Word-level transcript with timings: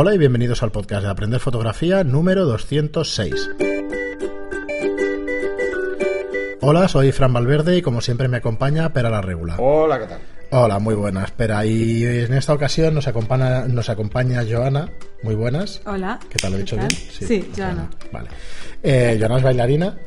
Hola 0.00 0.14
y 0.14 0.18
bienvenidos 0.18 0.62
al 0.62 0.70
podcast 0.70 1.02
de 1.02 1.08
Aprender 1.08 1.40
Fotografía 1.40 2.04
número 2.04 2.44
206. 2.44 3.50
Hola, 6.60 6.86
soy 6.86 7.10
Fran 7.10 7.32
Valverde 7.32 7.76
y 7.78 7.82
como 7.82 8.00
siempre 8.00 8.28
me 8.28 8.36
acompaña 8.36 8.92
Pera 8.92 9.10
la 9.10 9.20
Regula. 9.22 9.56
Hola, 9.58 9.98
¿qué 9.98 10.06
tal? 10.06 10.20
Hola, 10.52 10.78
muy 10.78 10.94
buenas. 10.94 11.24
Espera, 11.24 11.66
y 11.66 12.04
en 12.04 12.32
esta 12.32 12.52
ocasión 12.52 12.94
nos 12.94 13.08
acompaña, 13.08 13.66
nos 13.66 13.88
acompaña 13.88 14.44
Joana. 14.48 14.88
Muy 15.24 15.34
buenas. 15.34 15.82
Hola. 15.84 16.20
¿Qué 16.30 16.38
tal? 16.38 16.52
¿Lo 16.52 16.58
he 16.58 16.60
dicho 16.60 16.76
bien? 16.76 16.90
Sí, 16.90 17.50
Joana. 17.56 17.90
Vale. 18.12 18.28
Eh, 18.84 19.16
Joana 19.18 19.38
es 19.38 19.42
bailarina, 19.42 19.98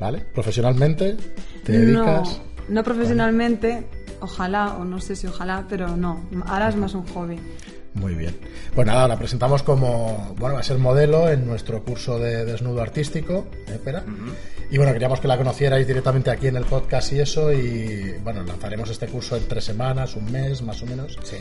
¿vale? 0.00 0.20
Profesionalmente, 0.20 1.18
te 1.64 1.72
dedicas. 1.72 2.40
No, 2.66 2.76
no 2.76 2.82
profesionalmente, 2.82 3.88
ojalá, 4.20 4.76
o 4.76 4.86
no 4.86 5.02
sé 5.02 5.14
si 5.14 5.26
ojalá, 5.26 5.66
pero 5.68 5.98
no. 5.98 6.30
Ahora 6.46 6.70
es 6.70 6.76
más 6.76 6.94
un 6.94 7.06
hobby. 7.08 7.38
Muy 7.94 8.14
bien. 8.14 8.36
Pues 8.74 8.86
nada, 8.86 9.06
la 9.06 9.16
presentamos 9.16 9.62
como, 9.62 10.34
bueno, 10.38 10.54
va 10.56 10.60
a 10.60 10.64
ser 10.64 10.78
modelo 10.78 11.28
en 11.30 11.46
nuestro 11.46 11.82
curso 11.84 12.18
de 12.18 12.44
desnudo 12.44 12.82
artístico, 12.82 13.46
¿eh, 13.68 13.78
Pera? 13.84 14.02
Y 14.70 14.78
bueno, 14.78 14.92
queríamos 14.92 15.20
que 15.20 15.28
la 15.28 15.36
conocierais 15.36 15.86
directamente 15.86 16.30
aquí 16.30 16.48
en 16.48 16.56
el 16.56 16.64
podcast 16.64 17.12
y 17.12 17.20
eso, 17.20 17.52
y 17.52 18.14
bueno, 18.24 18.42
lanzaremos 18.42 18.90
este 18.90 19.06
curso 19.06 19.36
en 19.36 19.46
tres 19.46 19.64
semanas, 19.64 20.16
un 20.16 20.32
mes 20.32 20.60
más 20.62 20.82
o 20.82 20.86
menos. 20.86 21.16
Sí. 21.22 21.36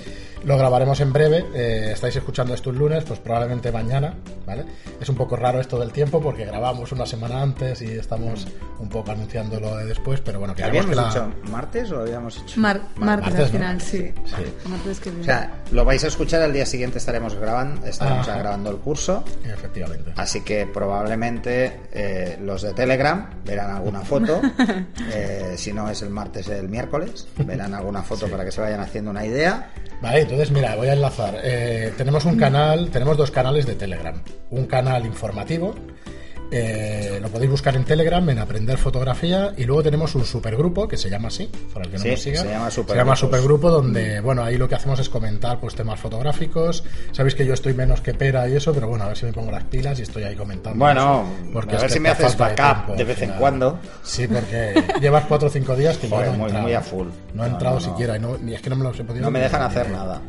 Lo 0.46 0.56
grabaremos 0.58 1.00
en 1.00 1.12
breve, 1.12 1.44
eh, 1.56 1.90
estáis 1.94 2.16
escuchando 2.18 2.54
esto 2.54 2.70
el 2.70 2.78
lunes, 2.78 3.04
pues 3.06 3.20
probablemente 3.20 3.72
mañana, 3.72 4.14
¿vale? 4.46 4.66
Es 5.02 5.10
un 5.10 5.16
poco 5.16 5.36
raro 5.36 5.60
esto 5.60 5.80
del 5.80 5.92
tiempo 5.92 6.22
porque 6.22 6.46
grabamos 6.46 6.92
una 6.92 7.08
semana 7.08 7.42
antes 7.42 7.82
y 7.82 7.94
estamos 7.94 8.46
un 8.80 8.90
poco 8.90 9.10
anunciándolo 9.12 9.76
de 9.78 9.86
después, 9.86 10.22
pero 10.22 10.38
bueno, 10.38 10.54
¿Habíamos 10.62 10.86
que 10.92 10.96
la... 10.96 11.10
hecho 11.10 11.32
martes 11.50 11.92
o 11.92 12.02
habíamos 12.02 12.38
hecho...? 12.38 12.60
Mar- 12.60 12.82
martes, 12.98 13.34
martes, 13.34 13.36
al 13.40 13.42
¿no? 13.46 13.48
final, 13.48 13.82
sí. 13.82 14.12
Sí. 14.26 14.70
Martes 14.70 15.00
que 15.00 15.10
O 15.10 15.14
viene. 15.14 15.26
sea, 15.26 15.64
lo 15.72 15.84
vais 15.86 16.04
a 16.04 16.08
escuchar 16.08 16.43
al 16.44 16.54
día 16.54 16.66
siguiente 16.66 16.98
estaremos 16.98 17.36
grabando, 17.36 17.86
estaremos 17.86 18.28
Ajá. 18.28 18.40
grabando 18.40 18.70
el 18.72 18.78
curso. 18.78 19.24
Efectivamente. 19.46 20.12
Así 20.16 20.42
que 20.42 20.68
probablemente 20.68 21.82
eh, 21.92 22.38
los 22.42 22.62
de 22.62 22.74
Telegram 22.74 23.30
verán 23.46 23.72
alguna 23.72 24.02
foto. 24.02 24.42
Eh, 25.16 25.54
si 25.58 25.74
no 25.74 25.90
es 25.90 26.02
el 26.02 26.10
martes, 26.10 26.48
el 26.48 26.70
miércoles. 26.70 27.28
Verán 27.38 27.74
alguna 27.76 28.02
foto 28.02 28.28
para 28.28 28.46
que 28.46 28.52
se 28.52 28.62
vayan 28.62 28.80
haciendo 28.80 29.12
una 29.12 29.26
idea. 29.26 29.72
Vale, 30.02 30.22
entonces 30.22 30.52
mira, 30.52 30.76
voy 30.76 30.88
a 30.88 30.94
enlazar. 30.94 31.40
Eh, 31.44 31.94
tenemos 31.98 32.26
un 32.26 32.38
canal, 32.38 32.90
tenemos 32.90 33.18
dos 33.18 33.30
canales 33.32 33.66
de 33.66 33.76
Telegram. 33.76 34.16
Un 34.50 34.66
canal 34.66 35.06
informativo, 35.06 35.76
eh, 36.56 37.20
lo 37.22 37.30
podéis 37.30 37.50
buscar 37.50 37.76
en 37.76 37.84
Telegram, 37.84 38.28
en 38.30 38.38
Aprender 38.40 38.78
Fotografía, 38.78 39.54
y 39.58 39.64
luego 39.66 39.82
tenemos 39.82 40.14
un 40.16 40.24
supergrupo 40.24 40.88
que 40.88 40.98
se 40.98 41.10
llama 41.10 41.30
así, 41.30 41.50
para 41.74 41.86
el 41.86 41.92
que 41.92 41.98
no 41.98 42.04
Sí, 42.04 42.12
nos 42.12 42.20
siga. 42.22 42.42
se 42.42 42.50
llama 42.50 42.70
Se 42.72 42.84
llama 42.96 43.16
Supergrupo, 43.16 43.72
donde, 43.72 44.20
bueno, 44.22 44.44
ahí 44.44 44.58
lo 44.58 44.70
que 44.70 44.76
hacemos 44.76 45.00
es 45.00 45.10
comentar 45.10 45.60
pues 45.60 45.74
temas 45.76 46.00
fotográficos. 46.00 46.84
Sabéis 47.12 47.36
que 47.36 47.46
yo 47.46 47.54
estoy 47.54 47.74
menos 47.74 48.02
que 48.02 48.14
pera 48.14 48.48
y 48.48 48.56
eso, 48.56 48.74
pero 48.74 48.88
bueno, 48.88 49.06
a 49.06 49.08
ver 49.08 49.18
si 49.18 49.26
me 49.26 49.34
pongo 49.34 49.52
las 49.52 49.64
pilas 49.64 49.98
y 50.00 50.04
estoy 50.04 50.24
ahí 50.24 50.36
comentando. 50.36 50.78
Bueno, 50.78 51.26
a 51.56 51.66
ver 51.66 51.90
si 51.90 52.00
me 52.00 52.10
haces 52.10 52.38
backup 52.38 52.96
de 52.96 53.04
vez 53.04 53.22
en 53.24 53.32
cuando. 53.32 53.80
Sí, 54.04 54.28
porque 54.28 54.76
llevas 55.02 55.26
cuatro 55.26 55.48
o 55.48 55.52
cinco 55.52 55.76
días 55.76 55.98
que 55.98 56.08
Joder, 56.14 56.28
yo 56.28 56.32
no 56.32 56.36
he 56.36 56.38
muy- 56.38 56.46
entrado. 56.48 56.64
muy 56.64 56.74
a 56.74 56.82
full. 56.82 57.08
No 57.34 57.44
he 57.46 57.48
No, 57.50 57.54
entrado 57.54 57.76
no, 57.76 57.82
siquiera, 57.82 58.16
y, 58.18 58.20
no, 58.20 58.38
ni 58.38 58.54
es 58.54 58.62
que 58.62 58.70
no 58.70 58.76
me 58.76 58.84
los 58.84 59.00
he 59.00 59.04
podido 59.04 59.24
No 59.26 59.32
me 59.32 59.40
dejan 59.40 59.62
hacer 59.64 59.90
nada. 59.90 60.22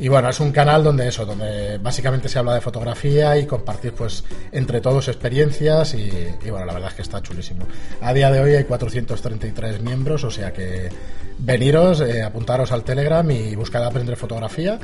Y 0.00 0.08
bueno, 0.08 0.30
es 0.30 0.40
un 0.40 0.50
canal 0.50 0.82
donde 0.82 1.08
eso, 1.08 1.26
donde 1.26 1.76
básicamente 1.76 2.30
se 2.30 2.38
habla 2.38 2.54
de 2.54 2.62
fotografía 2.62 3.36
y 3.36 3.44
compartir 3.44 3.92
pues 3.92 4.24
entre 4.50 4.80
todos 4.80 5.08
experiencias 5.08 5.92
y, 5.92 6.10
bueno, 6.48 6.64
la 6.64 6.72
verdad 6.72 6.88
es 6.88 6.94
que 6.94 7.02
está 7.02 7.20
chulísimo. 7.20 7.66
A 8.00 8.14
día 8.14 8.30
de 8.30 8.40
hoy 8.40 8.54
hay 8.54 8.64
433 8.64 9.82
miembros, 9.82 10.24
o 10.24 10.30
sea 10.30 10.54
que 10.54 10.88
veniros, 11.38 12.00
eh, 12.00 12.22
apuntaros 12.22 12.72
al 12.72 12.82
Telegram 12.82 13.30
y 13.30 13.54
buscad 13.54 13.84
aprender 13.84 14.16
fotografía 14.16 14.78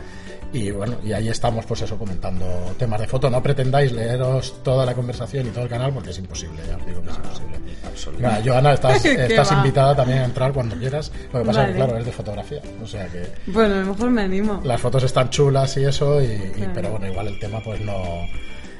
y 0.52 0.70
bueno, 0.70 0.96
y 1.04 1.12
ahí 1.12 1.28
estamos 1.28 1.66
pues 1.66 1.82
eso 1.82 1.98
comentando 1.98 2.46
temas 2.78 3.00
de 3.00 3.06
foto. 3.06 3.28
No 3.28 3.42
pretendáis 3.42 3.92
leeros 3.92 4.62
toda 4.62 4.86
la 4.86 4.94
conversación 4.94 5.46
y 5.46 5.50
todo 5.50 5.64
el 5.64 5.70
canal 5.70 5.92
porque 5.92 6.10
es 6.10 6.18
imposible, 6.18 6.62
ya 6.66 6.76
os 6.76 6.86
digo 6.86 7.02
que 7.02 7.10
es 7.10 7.16
imposible. 7.16 7.56
absolutamente. 7.86 8.22
Nada, 8.22 8.42
Joana, 8.44 8.72
estás, 8.72 9.02
¿Qué 9.02 9.26
estás 9.26 9.52
invitada 9.52 9.96
también 9.96 10.18
a 10.20 10.24
entrar 10.24 10.52
cuando 10.52 10.76
quieras. 10.76 11.12
Lo 11.32 11.40
que 11.40 11.46
pasa 11.46 11.62
es 11.62 11.68
que 11.70 11.74
claro, 11.76 11.96
es 11.98 12.04
de 12.06 12.12
fotografía, 12.12 12.62
o 12.82 12.86
sea 12.86 13.06
que 13.08 13.26
Bueno, 13.46 13.74
a 13.74 13.78
lo 13.80 13.86
mejor 13.86 14.10
me 14.10 14.22
animo. 14.22 14.60
las 14.64 14.80
fotos 14.80 15.02
están 15.02 15.30
chulas 15.30 15.76
y 15.76 15.84
eso, 15.84 16.22
y, 16.22 16.38
pero 16.74 16.90
bueno, 16.90 17.06
igual 17.08 17.28
el 17.28 17.38
tema 17.38 17.60
pues 17.60 17.80
no, 17.80 18.26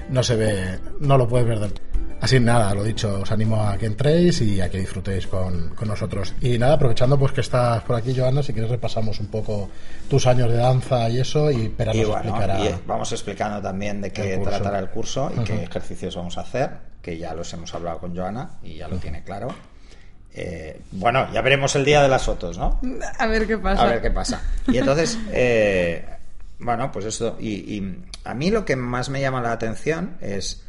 no 0.08 0.22
se 0.22 0.36
ve, 0.36 0.78
no 1.00 1.18
lo 1.18 1.28
puedes 1.28 1.46
ver 1.46 1.60
del 1.60 1.72
todo. 1.72 1.84
Así 2.20 2.40
nada, 2.40 2.74
lo 2.74 2.82
dicho, 2.82 3.20
os 3.20 3.30
animo 3.30 3.62
a 3.62 3.76
que 3.76 3.86
entréis 3.86 4.40
y 4.40 4.60
a 4.60 4.70
que 4.70 4.78
disfrutéis 4.78 5.26
con, 5.26 5.70
con 5.74 5.86
nosotros. 5.86 6.34
Y 6.40 6.58
nada, 6.58 6.74
aprovechando 6.74 7.18
pues 7.18 7.32
que 7.32 7.42
estás 7.42 7.82
por 7.82 7.96
aquí, 7.96 8.14
Joana, 8.16 8.42
si 8.42 8.52
quieres 8.52 8.70
repasamos 8.70 9.20
un 9.20 9.26
poco 9.26 9.68
tus 10.08 10.26
años 10.26 10.50
de 10.50 10.56
danza 10.56 11.08
y 11.10 11.20
eso, 11.20 11.50
y 11.50 11.68
Pera 11.68 11.94
Y 11.94 12.00
nos 12.00 12.08
bueno, 12.08 12.22
explicará. 12.30 12.60
y, 12.60 12.66
eh, 12.68 12.74
vamos 12.86 13.12
explicando 13.12 13.60
también 13.60 14.00
de 14.00 14.12
qué 14.12 14.34
el 14.34 14.42
tratará 14.42 14.78
el 14.78 14.88
curso 14.88 15.30
y 15.36 15.44
qué 15.44 15.64
ejercicios 15.64 16.16
vamos 16.16 16.38
a 16.38 16.40
hacer, 16.40 16.70
que 17.02 17.18
ya 17.18 17.34
los 17.34 17.52
hemos 17.52 17.74
hablado 17.74 17.98
con 17.98 18.16
Joana 18.16 18.58
y 18.62 18.76
ya 18.76 18.88
lo 18.88 18.96
tiene 18.96 19.22
claro. 19.22 19.48
Eh, 20.34 20.80
bueno, 20.92 21.32
ya 21.32 21.40
veremos 21.42 21.76
el 21.76 21.84
día 21.84 22.02
de 22.02 22.08
las 22.08 22.24
fotos, 22.24 22.58
¿no? 22.58 22.80
A 23.18 23.26
ver 23.26 23.46
qué 23.46 23.56
pasa. 23.56 23.82
A 23.82 23.86
ver 23.86 24.02
qué 24.02 24.10
pasa. 24.10 24.42
Y 24.66 24.78
entonces, 24.78 25.18
eh, 25.32 26.04
bueno, 26.58 26.90
pues 26.92 27.04
esto. 27.06 27.36
Y, 27.40 27.76
y 27.76 28.04
a 28.24 28.34
mí 28.34 28.50
lo 28.50 28.64
que 28.64 28.76
más 28.76 29.08
me 29.08 29.20
llama 29.20 29.40
la 29.40 29.52
atención 29.52 30.16
es 30.20 30.65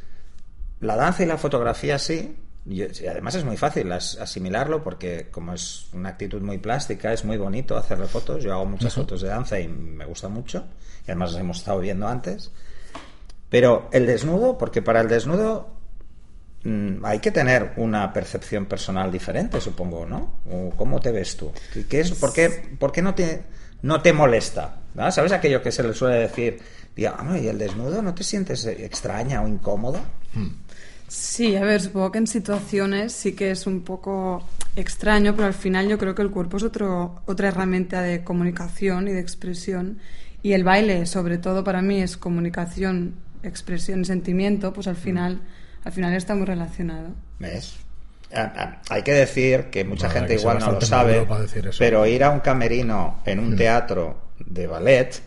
la 0.81 0.95
danza 0.95 1.23
y 1.23 1.25
la 1.25 1.37
fotografía, 1.37 1.97
sí. 1.99 2.37
Y 2.69 2.81
además 3.07 3.35
es 3.35 3.45
muy 3.45 3.55
fácil 3.55 3.89
as- 3.93 4.17
asimilarlo 4.17 4.83
porque 4.83 5.27
como 5.31 5.53
es 5.53 5.87
una 5.93 6.09
actitud 6.09 6.41
muy 6.41 6.57
plástica, 6.57 7.13
es 7.13 7.23
muy 7.23 7.37
bonito 7.37 7.77
hacerle 7.77 8.07
fotos. 8.07 8.43
Yo 8.43 8.53
hago 8.53 8.65
muchas 8.65 8.93
fotos 8.93 9.21
de 9.21 9.29
danza 9.29 9.59
y 9.59 9.67
me 9.69 10.05
gusta 10.05 10.27
mucho. 10.27 10.65
Y 11.07 11.11
además 11.11 11.31
las 11.31 11.41
hemos 11.41 11.57
estado 11.59 11.79
viendo 11.79 12.07
antes. 12.07 12.51
Pero 13.49 13.89
el 13.93 14.05
desnudo, 14.05 14.57
porque 14.57 14.81
para 14.81 14.99
el 14.99 15.07
desnudo 15.07 15.69
mm, 16.63 17.05
hay 17.05 17.19
que 17.19 17.31
tener 17.31 17.71
una 17.77 18.11
percepción 18.11 18.65
personal 18.65 19.11
diferente, 19.11 19.61
supongo, 19.61 20.05
¿no? 20.05 20.41
¿O 20.51 20.71
¿Cómo 20.75 20.99
te 20.99 21.11
ves 21.11 21.37
tú? 21.37 21.53
¿Qué, 21.73 21.85
qué 21.87 22.01
es, 22.01 22.11
por, 22.11 22.33
qué, 22.33 22.49
por 22.77 22.91
qué 22.91 23.01
no 23.01 23.15
te, 23.15 23.43
no 23.81 24.01
te 24.01 24.11
molesta? 24.11 24.79
¿no? 24.93 25.09
¿Sabes 25.11 25.31
aquello 25.31 25.61
que 25.61 25.71
se 25.71 25.83
le 25.83 25.93
suele 25.93 26.17
decir? 26.17 26.59
Diga, 26.97 27.15
"Ah, 27.19 27.37
¿y 27.37 27.47
el 27.47 27.57
desnudo 27.59 28.01
no 28.01 28.13
te 28.13 28.23
sientes 28.25 28.65
extraña 28.65 29.41
o 29.43 29.47
incómoda? 29.47 30.01
Sí, 31.07 31.55
a 31.55 31.61
ver, 31.61 31.79
supongo 31.81 32.11
que 32.11 32.17
en 32.17 32.27
situaciones 32.27 33.13
sí 33.13 33.33
que 33.33 33.51
es 33.51 33.65
un 33.65 33.81
poco 33.81 34.45
extraño, 34.75 35.33
pero 35.35 35.47
al 35.47 35.53
final 35.53 35.87
yo 35.87 35.97
creo 35.97 36.13
que 36.15 36.21
el 36.21 36.31
cuerpo 36.31 36.57
es 36.57 36.63
otro, 36.63 37.21
otra 37.25 37.47
herramienta 37.47 38.01
de 38.01 38.23
comunicación 38.23 39.07
y 39.07 39.11
de 39.13 39.21
expresión. 39.21 39.99
Y 40.43 40.53
el 40.53 40.63
baile, 40.65 41.05
sobre 41.05 41.37
todo 41.37 41.63
para 41.63 41.81
mí, 41.81 42.01
es 42.01 42.17
comunicación, 42.17 43.15
expresión 43.43 44.01
y 44.01 44.05
sentimiento, 44.05 44.73
pues 44.73 44.87
al 44.87 44.95
final, 44.97 45.41
al 45.85 45.91
final 45.93 46.13
está 46.13 46.35
muy 46.35 46.45
relacionado. 46.45 47.09
¿Ves? 47.39 47.75
Ah, 48.33 48.51
ah, 48.57 48.81
Hay 48.89 49.03
que 49.03 49.13
decir 49.13 49.65
que 49.71 49.85
mucha 49.85 50.07
Bueno, 50.07 50.19
gente 50.19 50.35
que 50.35 50.41
igual 50.41 50.59
no 50.59 50.71
lo 50.73 50.81
sabe, 50.81 51.25
decir 51.41 51.67
eso. 51.67 51.77
pero 51.79 52.05
ir 52.05 52.23
a 52.25 52.31
un 52.31 52.41
camerino 52.41 53.21
en 53.25 53.39
un 53.39 53.55
teatro 53.55 54.17
de 54.45 54.67
ballet, 54.67 55.21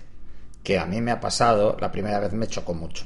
que 0.62 0.78
a 0.78 0.86
mí 0.86 1.00
me 1.00 1.10
ha 1.10 1.20
pasado, 1.20 1.76
la 1.80 1.90
primera 1.90 2.20
vez 2.20 2.32
me 2.32 2.46
chocó 2.46 2.74
mucho. 2.74 3.04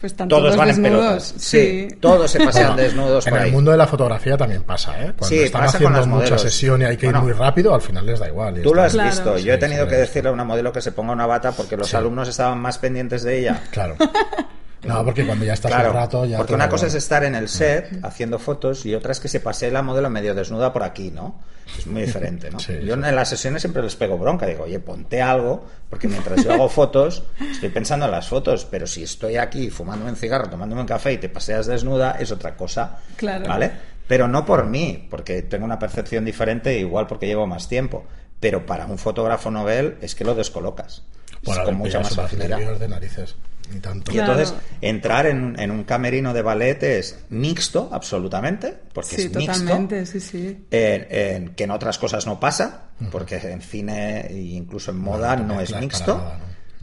Pues 0.00 0.12
están 0.14 0.26
Todos 0.28 0.42
todos, 0.42 0.56
van 0.56 0.70
en 0.70 0.82
desnudos. 0.82 1.04
pelotas. 1.06 1.34
Sí, 1.44 1.88
todos 2.00 2.28
se 2.28 2.40
pasean 2.44 2.74
desnudos 2.76 3.24
en 3.26 3.30
por 3.30 3.38
el 3.38 3.44
ahí. 3.46 3.52
mundo 3.52 3.70
de 3.70 3.76
la 3.76 3.86
fotografía 3.86 4.36
también 4.36 4.64
pasa, 4.64 5.00
¿eh? 5.00 5.12
Cuando 5.16 5.26
Sí, 5.28 5.38
están 5.40 5.62
haciendo 5.62 6.06
mucha 6.08 6.36
sesión 6.38 6.82
y 6.82 6.86
hay 6.86 6.96
que 6.96 7.06
ir 7.06 7.12
Bueno. 7.12 7.22
muy 7.26 7.32
rápido, 7.32 7.72
al 7.72 7.80
final 7.82 8.04
les 8.06 8.18
da 8.18 8.26
igual. 8.26 8.60
Tú 8.62 8.74
lo 8.74 8.82
has 8.82 8.92
Claro. 8.94 9.10
visto. 9.10 9.38
Yo 9.38 9.54
he 9.54 9.58
tenido 9.58 9.84
sí, 9.84 9.90
que 9.90 9.96
decirle 9.96 10.30
a 10.30 10.32
una 10.32 10.42
modelo 10.44 10.72
que 10.72 10.80
se 10.80 10.90
ponga 10.90 11.12
una 11.12 11.26
bata 11.26 11.52
porque 11.52 11.76
los 11.76 11.88
Sí. 11.88 11.94
alumnos 11.96 12.26
estaban 12.28 12.58
más 12.58 12.78
pendientes 12.78 13.22
de 13.22 13.38
ella. 13.38 13.62
Claro. 13.70 13.94
No, 14.84 15.04
porque 15.04 15.24
cuando 15.24 15.44
ya 15.44 15.52
estás 15.54 15.70
Claro, 15.70 15.90
un 15.90 15.96
rato 15.96 16.24
ya... 16.24 16.38
porque 16.38 16.54
una 16.54 16.68
cosa 16.68 16.86
es 16.88 16.94
estar 16.94 17.22
en 17.24 17.34
el 17.34 17.48
set 17.48 18.00
haciendo 18.02 18.38
fotos 18.38 18.84
y 18.84 18.94
otra 18.94 19.12
es 19.12 19.20
que 19.20 19.28
se 19.28 19.40
pasee 19.40 19.70
la 19.70 19.82
modelo 19.82 20.10
medio 20.10 20.34
desnuda 20.34 20.72
por 20.72 20.82
aquí, 20.82 21.10
¿no? 21.10 21.38
Es 21.78 21.86
muy 21.86 22.02
diferente, 22.02 22.50
¿no? 22.50 22.58
Sí, 22.60 22.72
yo 22.84 22.94
sí. 22.96 23.00
en 23.04 23.14
las 23.14 23.28
sesiones 23.28 23.62
siempre 23.62 23.82
les 23.82 23.94
pego 23.94 24.18
bronca, 24.18 24.44
digo, 24.46 24.64
oye, 24.64 24.80
ponte 24.80 25.22
algo, 25.22 25.64
porque 25.88 26.08
mientras 26.08 26.42
yo 26.44 26.52
hago 26.52 26.68
fotos, 26.68 27.22
estoy 27.40 27.68
pensando 27.68 28.06
en 28.06 28.10
las 28.12 28.28
fotos, 28.28 28.66
pero 28.70 28.86
si 28.86 29.04
estoy 29.04 29.36
aquí 29.36 29.70
fumándome 29.70 30.10
un 30.10 30.16
cigarro, 30.16 30.48
tomándome 30.50 30.80
un 30.80 30.88
café 30.88 31.12
y 31.12 31.18
te 31.18 31.28
paseas 31.28 31.66
desnuda, 31.66 32.16
es 32.18 32.32
otra 32.32 32.56
cosa, 32.56 32.98
Claro. 33.16 33.46
¿vale? 33.46 33.70
Pero 34.08 34.26
no 34.26 34.44
por 34.44 34.66
mí, 34.66 35.06
porque 35.08 35.42
tengo 35.42 35.64
una 35.64 35.78
percepción 35.78 36.24
diferente, 36.24 36.76
igual 36.78 37.06
porque 37.06 37.26
llevo 37.26 37.46
más 37.46 37.68
tiempo, 37.68 38.04
pero 38.40 38.66
para 38.66 38.86
un 38.86 38.98
fotógrafo 38.98 39.50
novel 39.50 39.96
es 40.02 40.16
que 40.16 40.24
lo 40.24 40.34
descolocas. 40.34 41.04
Bueno, 41.44 41.62
Es 41.62 41.66
con 41.66 41.76
mucha 41.76 42.00
más 42.00 42.14
facilidad. 42.14 42.58
de 42.78 42.88
narices. 42.88 43.36
Ni 43.72 43.80
tanto. 43.80 44.10
Y 44.10 44.14
Claro. 44.14 44.32
entonces 44.32 44.54
entrar 44.80 45.26
en, 45.26 45.58
en 45.58 45.70
un 45.70 45.84
camerino 45.84 46.32
de 46.34 46.42
ballet 46.42 46.82
es 46.82 47.18
mixto, 47.30 47.88
absolutamente, 47.92 48.74
porque 48.92 49.16
Sí, 49.16 49.22
es 49.22 49.34
mixto. 49.36 49.52
totalmente, 49.60 50.06
sí, 50.06 50.20
sí. 50.20 50.66
en- 50.70 51.06
en- 51.10 51.48
que 51.54 51.64
en 51.64 51.70
otras 51.70 51.98
cosas 51.98 52.26
no 52.26 52.38
pasa, 52.38 52.88
porque 53.10 53.36
en 53.36 53.60
cine 53.62 54.26
e 54.28 54.34
incluso 54.40 54.90
en 54.90 54.98
moda 54.98 55.36
No, 55.36 55.60
es 55.60 55.74
mixto. 55.74 56.22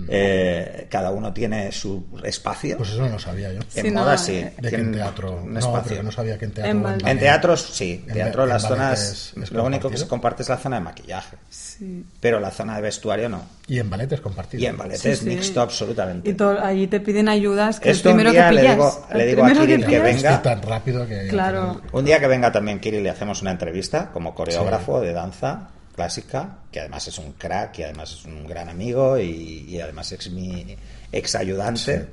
Eh, 0.08 0.88
cada 0.90 1.12
uno 1.12 1.34
tiene 1.34 1.72
su 1.72 2.06
espacio. 2.24 2.78
Pues 2.78 2.90
eso 2.92 3.02
no 3.02 3.10
lo 3.10 3.20
sabía 3.20 3.52
yo. 3.52 3.60
en 3.76 3.86
Sí, 3.86 3.92
no, 3.92 4.02
moda 4.02 4.18
sí. 4.18 4.36
eh, 4.36 4.54
De 4.56 4.62
que 4.64 4.70
tienen 4.70 4.88
en 4.88 4.94
teatro. 4.94 5.42
un 5.44 5.54
No, 5.54 5.60
espacio. 5.60 5.90
pero 5.90 6.04
no 6.04 6.12
sabía 6.12 6.38
que 6.38 6.46
en 6.46 6.52
teatro. 6.52 6.90
En 7.08 7.20
teatros 7.20 7.62
sí, 7.62 8.04
En 8.08 8.14
teatro 8.14 8.46
las 8.46 8.62
zonas, 8.64 9.00
es- 9.36 9.44
es 9.44 9.52
lo 9.52 9.64
único 9.66 9.90
que 9.90 9.98
se 9.98 10.08
comparte 10.08 10.44
es 10.44 10.50
la 10.50 10.58
zona 10.58 10.78
de 10.78 10.84
maquillaje, 10.84 11.38
Sí. 11.50 12.06
pero 12.22 12.40
la 12.40 12.52
zona 12.52 12.76
de 12.78 12.82
vestuario 12.82 13.28
no. 13.30 13.42
Y 13.68 13.80
en 13.80 13.90
ballet 13.90 14.12
es 14.12 14.22
compartido. 14.22 14.64
Y 14.64 14.68
en 14.68 14.78
ballet 14.78 14.98
Sí, 14.98 15.10
es 15.10 15.20
sí. 15.20 15.26
mixto 15.26 15.62
absolutamente. 15.62 16.30
Y 16.30 16.34
todo, 16.34 16.60
allí 16.64 16.88
te 16.88 17.00
piden 17.02 17.28
ayudas 17.30 17.80
que 17.80 17.90
Esto 17.92 18.10
el 18.10 18.14
un 18.14 18.18
primero 18.20 18.32
día 18.34 18.50
que 18.50 18.56
le 18.56 18.62
pillas. 18.62 18.76
digo- 18.76 19.08
el 19.12 19.18
le 19.18 19.26
digo 19.28 19.46
a 19.46 19.50
Kirill 19.52 19.86
que 19.86 20.00
venga. 20.00 20.34
Es 20.36 20.42
tan 20.44 20.62
rápido 20.62 21.08
que. 21.08 21.28
Claro. 21.28 21.82
Un 21.92 22.06
día 22.06 22.20
que 22.20 22.28
venga 22.28 22.52
también 22.52 22.80
Kirill 22.80 23.04
le 23.04 23.10
hacemos 23.10 23.42
una 23.42 23.52
entrevista 23.52 24.10
como 24.12 24.34
coreógrafo 24.34 25.02
de 25.02 25.14
danza 25.14 25.70
clásica, 26.00 26.60
que 26.72 26.80
además 26.80 27.06
es 27.10 27.18
un 27.18 27.34
crack 27.34 27.80
y 27.80 27.84
además 27.84 28.14
es 28.14 28.24
un 28.24 28.48
gran 28.48 28.70
amigo 28.70 29.20
y, 29.20 29.66
y 29.68 29.82
además 29.82 30.10
es 30.14 30.32
mi 30.32 30.78
ex 31.12 31.36
ayudante. 31.36 32.08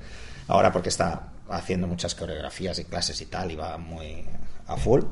Ahora 0.48 0.72
porque 0.72 0.88
está 0.88 1.28
haciendo 1.48 1.86
muchas 1.86 2.16
coreografías 2.16 2.80
y 2.80 2.84
clases 2.84 3.20
y 3.20 3.26
tal 3.26 3.52
y 3.52 3.54
va 3.54 3.78
muy 3.78 4.24
a 4.66 4.76
full. 4.76 5.02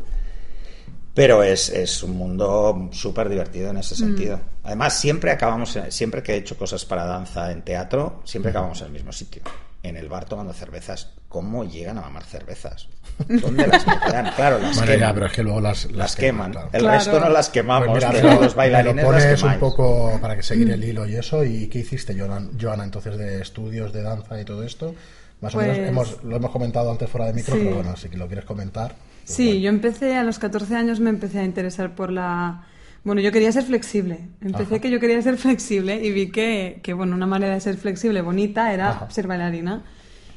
Pero 1.14 1.44
es, 1.44 1.68
es 1.68 2.02
un 2.02 2.16
mundo 2.16 2.88
súper 2.90 3.28
divertido 3.28 3.70
en 3.70 3.76
Mm. 3.76 3.78
ese 3.78 3.94
sentido. 3.94 4.40
Además, 4.64 4.98
siempre 4.98 5.30
acabamos, 5.30 5.78
siempre 5.90 6.20
que 6.24 6.32
he 6.32 6.36
hecho 6.38 6.56
cosas 6.58 6.84
para 6.84 7.04
danza 7.04 7.52
en 7.52 7.62
teatro, 7.62 8.22
siempre 8.24 8.50
acabamos 8.50 8.80
en 8.80 8.88
el 8.88 8.92
mismo 8.92 9.12
sitio. 9.12 9.42
En 9.84 9.96
el 9.98 10.08
bar 10.08 10.24
tomando 10.24 10.52
cervezas. 10.54 11.10
¿Cómo 11.28 11.62
llegan 11.64 11.98
a 11.98 12.00
mamar 12.00 12.24
cervezas? 12.24 12.88
¿Dónde 13.28 13.66
las 13.66 13.86
meterán? 13.86 14.32
Claro, 14.34 14.58
las 14.58 14.76
Bueno, 14.78 14.94
ya, 14.96 15.12
pero 15.12 15.26
es 15.26 15.32
que 15.32 15.42
luego 15.42 15.60
las, 15.60 15.90
Las 15.92 16.16
queman. 16.16 16.52
claro. 16.52 16.70
El 16.72 16.80
Claro. 16.80 16.96
resto 16.98 17.20
no 17.20 17.28
las 17.28 17.48
quemamos, 17.50 17.88
Pues 17.88 18.04
mira, 18.08 18.10
pero 18.12 18.40
los 18.40 18.54
bailarines 18.54 19.04
lo 19.04 19.10
pones 19.10 19.42
un 19.42 19.58
poco 19.58 20.18
para 20.22 20.34
que 20.36 20.42
seguir 20.42 20.70
el 20.70 20.82
hilo 20.82 21.06
y 21.06 21.16
eso. 21.16 21.44
¿Y 21.44 21.68
qué 21.68 21.80
hiciste, 21.80 22.16
Joana, 22.18 22.82
entonces 22.84 23.18
de 23.18 23.42
estudios 23.42 23.92
de 23.92 24.02
danza 24.02 24.40
y 24.40 24.44
todo 24.46 24.62
esto? 24.64 24.94
Más 25.42 25.54
o 25.54 25.58
Pues- 25.58 25.68
menos 25.68 25.86
hemos, 25.88 26.24
lo 26.24 26.36
hemos 26.36 26.50
comentado 26.50 26.90
antes 26.90 27.10
fuera 27.10 27.26
de 27.26 27.34
micro, 27.34 27.54
Sí. 27.54 27.60
pero 27.62 27.76
bueno, 27.76 27.94
si 27.96 28.08
lo 28.08 28.26
quieres 28.26 28.46
comentar. 28.46 28.94
pues 28.94 29.36
Sí, 29.36 29.46
bueno. 29.48 29.60
yo 29.60 29.68
empecé 29.68 30.16
a 30.16 30.22
los 30.22 30.38
14 30.38 30.76
años, 30.76 30.98
me 31.00 31.10
empecé 31.10 31.40
a 31.40 31.44
interesar 31.44 31.94
por 31.94 32.10
la... 32.10 32.66
Bueno, 33.04 33.20
yo 33.20 33.30
quería 33.32 33.52
ser 33.52 33.64
flexible. 33.64 34.28
Empecé 34.40 34.74
Ajá. 34.76 34.78
que 34.80 34.90
yo 34.90 34.98
quería 34.98 35.20
ser 35.22 35.36
flexible 35.36 36.02
y 36.04 36.10
vi 36.10 36.30
que, 36.30 36.80
que, 36.82 36.94
bueno, 36.94 37.14
una 37.14 37.26
manera 37.26 37.54
de 37.54 37.60
ser 37.60 37.76
flexible 37.76 38.22
bonita 38.22 38.72
era 38.72 38.90
Ajá. 38.90 39.10
ser 39.10 39.26
bailarina. 39.26 39.82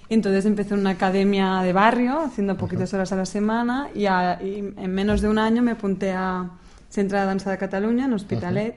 Entonces 0.09 0.45
empecé 0.45 0.73
en 0.73 0.81
una 0.81 0.91
academia 0.91 1.61
de 1.61 1.73
barrio, 1.73 2.19
haciendo 2.21 2.57
poquitas 2.57 2.93
horas 2.93 3.11
a 3.11 3.15
la 3.15 3.25
semana 3.25 3.89
y, 3.95 4.05
a- 4.05 4.39
y 4.41 4.57
en 4.77 4.93
menos 4.93 5.21
de 5.21 5.29
un 5.29 5.37
año 5.37 5.61
me 5.61 5.71
apunté 5.71 6.11
a 6.11 6.49
Centro 6.89 7.19
de 7.19 7.25
Danza 7.25 7.51
de 7.51 7.57
Cataluña, 7.57 8.05
en 8.05 8.13
Hospitalet, 8.13 8.75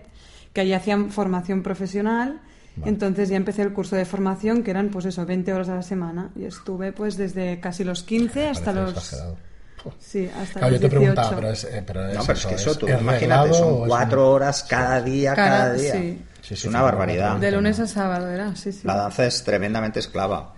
que 0.52 0.60
allí 0.60 0.72
hacían 0.72 1.10
formación 1.10 1.62
profesional. 1.62 2.40
Vale. 2.76 2.90
Entonces 2.90 3.28
ya 3.28 3.36
empecé 3.36 3.62
el 3.62 3.72
curso 3.72 3.94
de 3.96 4.04
formación, 4.04 4.62
que 4.62 4.70
eran 4.70 4.88
pues 4.88 5.04
eso, 5.04 5.26
20 5.26 5.52
horas 5.52 5.68
a 5.68 5.74
la 5.76 5.82
semana. 5.82 6.30
Y 6.36 6.44
estuve 6.44 6.92
pues 6.92 7.16
desde 7.16 7.58
casi 7.60 7.82
los 7.84 8.02
15 8.04 8.48
hasta 8.48 8.72
los... 8.72 8.90
exagerado. 8.96 9.36
Sí, 9.98 10.30
hasta 10.36 10.60
Claro, 10.60 10.74
yo 10.74 10.80
te 10.80 10.88
18. 10.88 10.90
preguntaba, 10.90 11.30
pero 11.36 11.50
es, 11.50 11.64
eh, 11.64 11.82
pero 11.86 12.06
es 12.08 12.14
No, 12.16 12.20
pero 12.22 12.32
es 12.32 12.38
eso, 12.40 12.48
que 12.48 12.54
eso, 12.54 12.74
tú 12.76 12.88
¿es 12.88 13.00
imagínate, 13.00 13.54
son 13.54 13.82
es 13.82 13.88
cuatro 13.88 14.28
un- 14.28 14.34
horas 14.34 14.62
cada 14.64 15.00
día, 15.02 15.34
Cada- 15.34 15.48
cada 15.58 15.72
día. 15.74 15.92
sí. 15.92 16.24
Sí, 16.42 16.54
es 16.54 16.60
sí, 16.60 16.68
una 16.68 16.78
sí, 16.78 16.84
barbaridad. 16.84 17.36
De 17.36 17.50
lunes 17.50 17.78
a 17.80 17.86
sábado 17.86 18.28
era, 18.28 18.54
sí, 18.56 18.72
sí. 18.72 18.80
La 18.84 18.94
danza 18.96 19.26
es 19.26 19.42
tremendamente 19.44 20.00
esclava. 20.00 20.54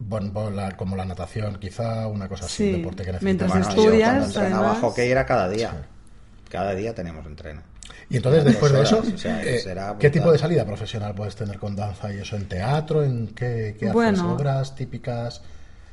Bueno, 0.00 0.30
bueno, 0.32 0.50
la- 0.50 0.76
como 0.76 0.94
la 0.96 1.04
natación, 1.04 1.58
quizá 1.58 2.06
una 2.06 2.28
cosa 2.28 2.44
así, 2.46 2.64
Sí, 2.64 2.70
un 2.74 2.76
deporte 2.78 3.02
que 3.04 3.12
necesita. 3.12 3.24
mientras 3.24 3.50
Bueno, 3.50 3.68
estudias, 3.68 3.90
yo 4.14 4.18
cuando 4.20 4.26
entrenaba 4.26 4.64
además- 4.70 4.80
hockey 4.82 5.10
era 5.10 5.26
cada 5.26 5.48
día. 5.48 5.86
Cada 6.48 6.74
día 6.74 6.94
teníamos 6.94 7.26
entreno. 7.26 7.62
Y 8.10 8.16
entonces, 8.16 8.44
después 8.44 8.72
de 8.72 8.82
eso, 8.82 9.02
o 9.14 9.18
sea, 9.18 9.42
eh, 9.44 9.60
¿qué 9.98 10.08
tipo 10.08 10.30
de 10.32 10.38
salida 10.38 10.64
profesional 10.64 11.14
puedes 11.14 11.34
tener 11.36 11.58
con 11.58 11.74
danza 11.76 12.12
y 12.12 12.18
eso? 12.18 12.36
¿En 12.36 12.48
teatro? 12.48 13.02
¿En 13.02 13.28
qué, 13.28 13.76
qué 13.78 13.86
haces? 13.86 13.92
Bueno. 13.92 14.32
¿Obras 14.34 14.74
típicas? 14.74 15.42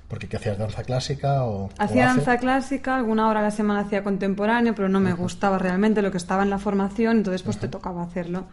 Porque 0.08 0.28
¿qué 0.28 0.38
hacías? 0.38 0.58
¿Danza 0.58 0.84
clásica 0.84 1.46
o...? 1.46 1.70
Hacía 1.78 2.04
o 2.04 2.08
danza 2.08 2.38
clásica, 2.38 2.96
alguna 2.96 3.28
hora 3.28 3.40
a 3.40 3.44
la 3.44 3.52
semana 3.52 3.82
hacía 3.82 4.04
contemporáneo, 4.04 4.76
pero 4.76 4.88
no 4.90 5.00
me 5.00 5.14
gustaba 5.14 5.58
realmente 5.58 6.02
lo 6.02 6.12
que 6.12 6.18
estaba 6.18 6.44
en 6.44 6.50
la 6.50 6.60
formación, 6.60 7.18
entonces 7.18 7.42
pues 7.42 7.58
te 7.58 7.68
tocaba 7.68 8.04
hacerlo. 8.04 8.46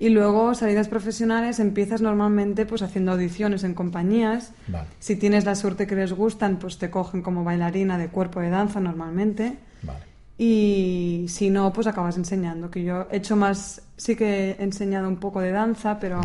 Y 0.00 0.10
luego 0.10 0.54
salidas 0.54 0.88
profesionales 0.88 1.58
empiezas 1.58 2.00
normalmente 2.00 2.66
pues 2.66 2.82
haciendo 2.82 3.12
audiciones 3.12 3.64
en 3.64 3.74
compañías. 3.74 4.52
Vale. 4.68 4.86
Si 5.00 5.16
tienes 5.16 5.44
la 5.44 5.56
suerte 5.56 5.86
que 5.88 5.96
les 5.96 6.12
gustan, 6.12 6.58
pues 6.58 6.78
te 6.78 6.88
cogen 6.88 7.20
como 7.20 7.42
bailarina 7.42 7.98
de 7.98 8.08
cuerpo 8.08 8.40
de 8.40 8.48
danza 8.48 8.78
normalmente. 8.78 9.58
Vale. 9.82 10.04
Y 10.38 11.26
si 11.28 11.50
no, 11.50 11.72
pues 11.72 11.88
acabas 11.88 12.16
enseñando. 12.16 12.70
Que 12.70 12.84
yo 12.84 13.08
he 13.10 13.16
hecho 13.16 13.34
más, 13.34 13.82
sí 13.96 14.14
que 14.14 14.52
he 14.52 14.62
enseñado 14.62 15.08
un 15.08 15.16
poco 15.16 15.40
de 15.40 15.50
danza, 15.50 15.98
pero 15.98 16.20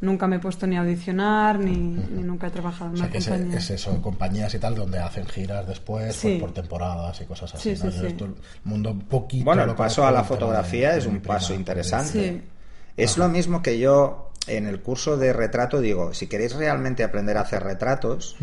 nunca 0.00 0.26
me 0.26 0.36
he 0.36 0.38
puesto 0.38 0.66
ni 0.66 0.76
a 0.76 0.80
audicionar, 0.80 1.58
ni, 1.58 1.72
ni 1.76 2.22
nunca 2.22 2.46
he 2.46 2.50
trabajado 2.50 2.86
en 2.90 2.94
O 2.94 2.96
sea, 2.96 3.04
una 3.06 3.12
que 3.12 3.18
es, 3.18 3.28
compañía. 3.28 3.58
es 3.58 3.70
eso, 3.70 4.02
compañías 4.02 4.54
y 4.54 4.58
tal, 4.58 4.74
donde 4.74 4.98
hacen 4.98 5.26
giras 5.26 5.66
después 5.66 6.14
Sí. 6.16 6.36
por, 6.38 6.48
por 6.48 6.54
temporadas 6.54 7.20
y 7.20 7.24
cosas 7.24 7.54
así. 7.54 7.74
Sí, 7.76 7.84
¿no? 7.84 7.90
sí, 7.90 7.96
Yo 7.96 8.02
sí. 8.02 8.06
esto, 8.08 8.24
el 8.26 8.34
mundo 8.64 8.90
un 8.92 9.00
poquito... 9.00 9.44
Bueno, 9.44 9.62
el 9.62 9.68
lo 9.68 9.76
paso 9.76 10.06
a 10.06 10.10
la 10.12 10.24
fotografía 10.24 10.96
es 10.96 11.06
un 11.06 11.18
prima, 11.20 11.34
paso 11.34 11.54
interesante. 11.54 12.30
Sí. 12.30 12.42
Es 12.96 13.16
lo 13.18 13.28
mismo 13.28 13.62
que 13.62 13.78
yo 13.78 14.30
en 14.46 14.66
el 14.66 14.80
curso 14.80 15.16
de 15.16 15.32
retrato 15.32 15.80
digo, 15.80 16.14
si 16.14 16.26
queréis 16.26 16.54
realmente 16.54 17.04
aprender 17.04 17.36
a 17.36 17.42
hacer 17.42 17.62
retratos, 17.62 18.36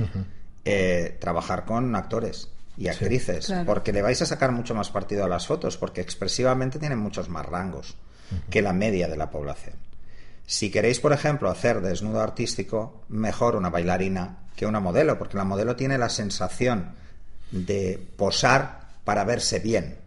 eh, 0.66 1.18
trabajar 1.20 1.66
con 1.66 1.96
actores 1.96 2.50
y 2.78 2.88
actrices, 2.90 3.46
Claro. 3.48 3.66
porque 3.66 3.94
le 3.94 4.02
vais 4.02 4.22
a 4.22 4.26
sacar 4.26 4.52
mucho 4.52 4.76
más 4.76 4.90
partido 4.90 5.24
a 5.24 5.30
las 5.30 5.48
fotos, 5.48 5.78
porque 5.78 6.02
expresivamente 6.02 6.80
tienen 6.80 7.00
muchos 7.00 7.30
más 7.30 7.46
rangos 7.46 7.96
que 8.50 8.62
la 8.62 8.74
media 8.74 9.08
de 9.08 9.16
la 9.18 9.30
población. 9.30 9.76
Si 10.46 10.70
queréis, 10.70 11.00
por 11.00 11.12
ejemplo, 11.12 11.50
hacer 11.50 11.82
desnudo 11.82 12.22
artístico, 12.22 13.04
mejor 13.10 13.56
una 13.56 13.70
bailarina 13.70 14.38
que 14.56 14.66
una 14.66 14.80
modelo, 14.80 15.18
porque 15.18 15.38
la 15.38 15.44
modelo 15.44 15.76
tiene 15.76 15.98
la 15.98 16.10
sensación 16.10 16.94
de 17.52 18.00
posar 18.16 18.88
para 19.04 19.24
verse 19.24 19.60
bien. 19.60 19.98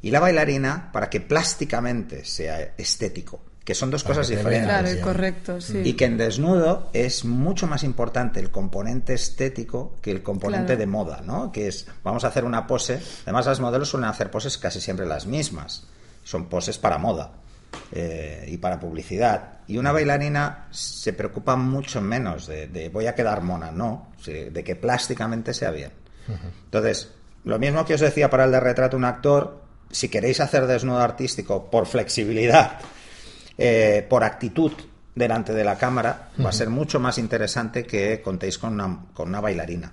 Y 0.00 0.10
la 0.10 0.20
bailarina 0.20 0.90
para 0.92 1.10
que 1.10 1.20
plásticamente 1.20 2.24
sea 2.24 2.74
estético, 2.76 3.40
que 3.64 3.74
son 3.74 3.90
dos 3.90 4.04
Para 4.04 4.16
cosas 4.16 4.28
diferentes. 4.28 4.68
Claro, 4.68 4.92
y 4.92 5.00
correcto, 5.00 5.60
sí. 5.60 5.78
Y 5.84 5.94
que 5.94 6.04
en 6.04 6.18
desnudo 6.18 6.90
es 6.92 7.24
mucho 7.24 7.66
más 7.66 7.82
importante 7.82 8.38
el 8.38 8.50
componente 8.50 9.14
estético 9.14 9.96
que 10.00 10.10
el 10.12 10.22
componente 10.22 10.66
Claro. 10.76 10.80
de 10.80 10.86
moda, 10.86 11.22
¿no? 11.24 11.50
Que 11.50 11.68
es, 11.68 11.86
vamos 12.04 12.24
a 12.24 12.28
hacer 12.28 12.44
una 12.44 12.66
pose. 12.66 13.00
Además, 13.22 13.46
las 13.46 13.60
modelos 13.60 13.88
suelen 13.88 14.08
hacer 14.08 14.30
poses 14.30 14.56
casi 14.58 14.80
siempre 14.80 15.06
las 15.06 15.26
mismas. 15.26 15.84
Son 16.22 16.48
poses 16.48 16.78
para 16.78 16.98
moda 16.98 17.43
eh, 17.92 18.44
y 18.48 18.56
para 18.58 18.78
publicidad. 18.80 19.58
Y 19.66 19.78
una 19.78 19.92
bailarina 19.92 20.66
se 20.70 21.12
preocupa 21.12 21.56
mucho 21.56 22.00
menos 22.00 22.46
de, 22.46 22.66
de 22.68 22.88
voy 22.88 23.06
a 23.06 23.14
quedar 23.14 23.40
mona, 23.42 23.70
no, 23.70 24.08
de 24.26 24.64
que 24.64 24.76
plásticamente 24.76 25.54
sea 25.54 25.70
bien. 25.70 25.90
Entonces, 26.64 27.10
lo 27.44 27.58
mismo 27.58 27.84
que 27.84 27.94
os 27.94 28.00
decía 28.00 28.30
para 28.30 28.44
el 28.44 28.52
de 28.52 28.60
retrato 28.60 28.96
un 28.96 29.04
actor, 29.04 29.62
si 29.90 30.08
queréis 30.08 30.40
hacer 30.40 30.66
desnudo 30.66 30.98
artístico 31.00 31.70
por 31.70 31.86
flexibilidad, 31.86 32.78
eh, 33.56 34.04
por 34.08 34.24
actitud 34.24 34.72
delante 35.14 35.52
de 35.54 35.64
la 35.64 35.76
cámara, 35.78 36.30
va 36.44 36.48
a 36.48 36.52
ser 36.52 36.68
mucho 36.70 36.98
más 36.98 37.18
interesante 37.18 37.84
que 37.84 38.20
contéis 38.20 38.58
con 38.58 38.72
una, 38.74 39.06
con 39.14 39.28
una 39.28 39.40
bailarina. 39.40 39.92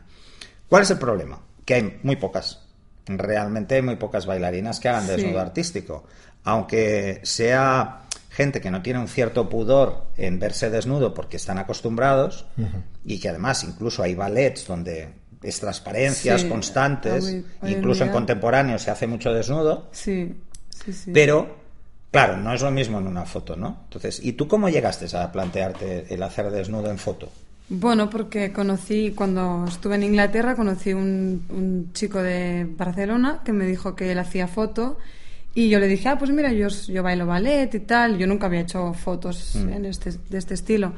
¿Cuál 0.67 0.84
es 0.84 0.91
el 0.91 0.98
problema? 0.98 1.39
Que 1.63 1.75
hay 1.75 2.00
muy 2.03 2.15
pocas. 2.15 2.62
Realmente 3.06 3.75
hay 3.75 3.82
muy 3.82 3.98
pocas 3.98 4.25
bailarinas 4.25 4.79
que 4.79 4.89
hagan 4.89 5.06
Sí. 5.06 5.12
desnudo 5.12 5.39
artístico. 5.41 6.08
Aunque 6.43 7.19
sea 7.24 8.01
gente 8.29 8.62
que 8.62 8.71
no 8.71 8.81
tiene 8.81 9.00
un 9.00 9.07
cierto 9.07 9.50
pudor 9.50 10.05
en 10.17 10.39
verse 10.39 10.69
desnudo 10.69 11.13
porque 11.13 11.38
están 11.38 11.57
acostumbrados 11.60 12.45
y 13.05 13.19
que 13.19 13.29
además 13.29 13.63
incluso 13.63 14.01
hay 14.03 14.15
ballets 14.15 14.65
donde 14.67 15.10
es 15.43 15.60
transparencias 15.60 16.41
Sí, 16.41 16.48
constantes, 16.50 17.24
hoy- 17.25 17.45
hoy 17.62 17.71
en 17.74 17.77
incluso 17.79 18.03
en 18.03 18.10
día- 18.10 18.13
contemporáneo 18.13 18.79
se 18.79 18.89
hace 18.91 19.07
mucho 19.07 19.33
desnudo, 19.33 19.88
Sí, 19.91 20.33
sí, 20.86 20.93
sí. 20.93 21.12
pero, 21.13 21.55
claro, 22.12 22.38
no 22.38 22.53
es 22.53 22.62
lo 22.62 22.71
mismo 22.71 23.00
en 23.00 23.07
una 23.07 23.25
foto, 23.25 23.55
¿no? 23.55 23.79
Entonces, 23.86 24.19
¿y 24.24 24.33
tú 24.33 24.48
cómo 24.48 24.69
llegaste 24.69 25.15
a 25.17 25.31
plantearte 25.31 26.13
el 26.13 26.24
hacer 26.24 26.50
desnudo 26.51 26.89
en 26.89 26.98
foto? 27.00 27.29
Bueno, 27.69 28.10
porque 28.10 28.51
conocí, 28.53 29.12
cuando 29.15 29.65
estuve 29.67 29.95
en 29.95 30.03
Inglaterra, 30.03 30.55
conocí 30.55 30.93
un, 30.93 31.45
un 31.50 31.91
chico 31.93 32.21
de 32.21 32.67
Barcelona 32.77 33.41
que 33.43 33.51
me 33.53 33.65
dijo 33.65 33.95
que 33.95 34.12
él 34.12 34.19
hacía 34.19 34.48
foto 34.48 34.98
y 35.53 35.70
yo 35.70 35.79
le 35.79 35.88
dije, 35.88 36.08
ah, 36.10 36.17
pues 36.17 36.31
mira, 36.31 36.51
yo, 36.53 36.67
yo 36.70 37.03
bailo 37.03 37.25
ballet 37.25 37.74
y 37.75 37.79
tal. 37.81 38.17
Yo 38.17 38.25
nunca 38.27 38.46
había 38.48 38.62
hecho 38.62 38.93
fotos 38.93 39.55
Mm. 39.55 39.74
en 39.74 39.86
este, 39.86 40.12
de 40.29 40.38
este 40.38 40.53
estilo. 40.53 40.93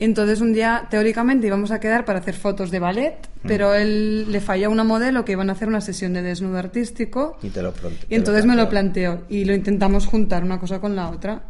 Entonces 0.00 0.40
un 0.40 0.52
día, 0.52 0.86
teóricamente, 0.90 1.46
íbamos 1.46 1.70
a 1.70 1.78
quedar 1.78 2.04
para 2.04 2.18
hacer 2.18 2.34
fotos 2.34 2.70
de 2.72 2.80
ballet, 2.80 3.16
Mm. 3.42 3.46
pero 3.48 3.74
él 3.74 4.30
le 4.30 4.40
falló 4.40 4.66
a 4.66 4.70
una 4.70 4.82
modelo 4.84 5.24
que 5.24 5.32
iban 5.32 5.48
a 5.50 5.52
hacer 5.52 5.68
una 5.68 5.80
sesión 5.80 6.12
de 6.12 6.22
desnudo 6.22 6.58
artístico. 6.58 7.38
Y 7.42 7.48
te 7.50 7.62
lo 7.62 7.72
Y 8.08 8.14
entonces 8.16 8.44
me 8.44 8.56
lo 8.56 8.68
planteó 8.68 9.22
y 9.28 9.44
lo 9.44 9.54
intentamos 9.54 10.06
juntar 10.06 10.42
una 10.44 10.58
cosa 10.58 10.80
con 10.80 10.96
la 10.96 11.08
otra. 11.10 11.42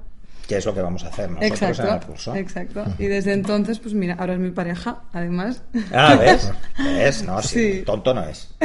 Que 0.46 0.56
es 0.58 0.66
lo 0.66 0.74
que 0.74 0.82
vamos 0.82 1.04
a 1.04 1.08
hacer 1.08 1.30
nosotros 1.30 1.50
Exacto, 1.72 1.82
en 1.88 1.94
el 1.94 2.00
curso. 2.06 2.34
exacto. 2.34 2.84
Y 2.98 3.06
desde 3.06 3.32
entonces, 3.32 3.78
pues 3.78 3.94
mira, 3.94 4.14
ahora 4.18 4.34
es 4.34 4.38
mi 4.38 4.50
pareja, 4.50 4.98
además. 5.12 5.62
Ah, 5.92 6.16
¿ves? 6.20 6.50
¿Ves? 6.78 7.22
No, 7.24 7.40
sí, 7.42 7.78
Sí. 7.78 7.82
tonto 7.86 8.12
no 8.14 8.24
es. 8.24 8.48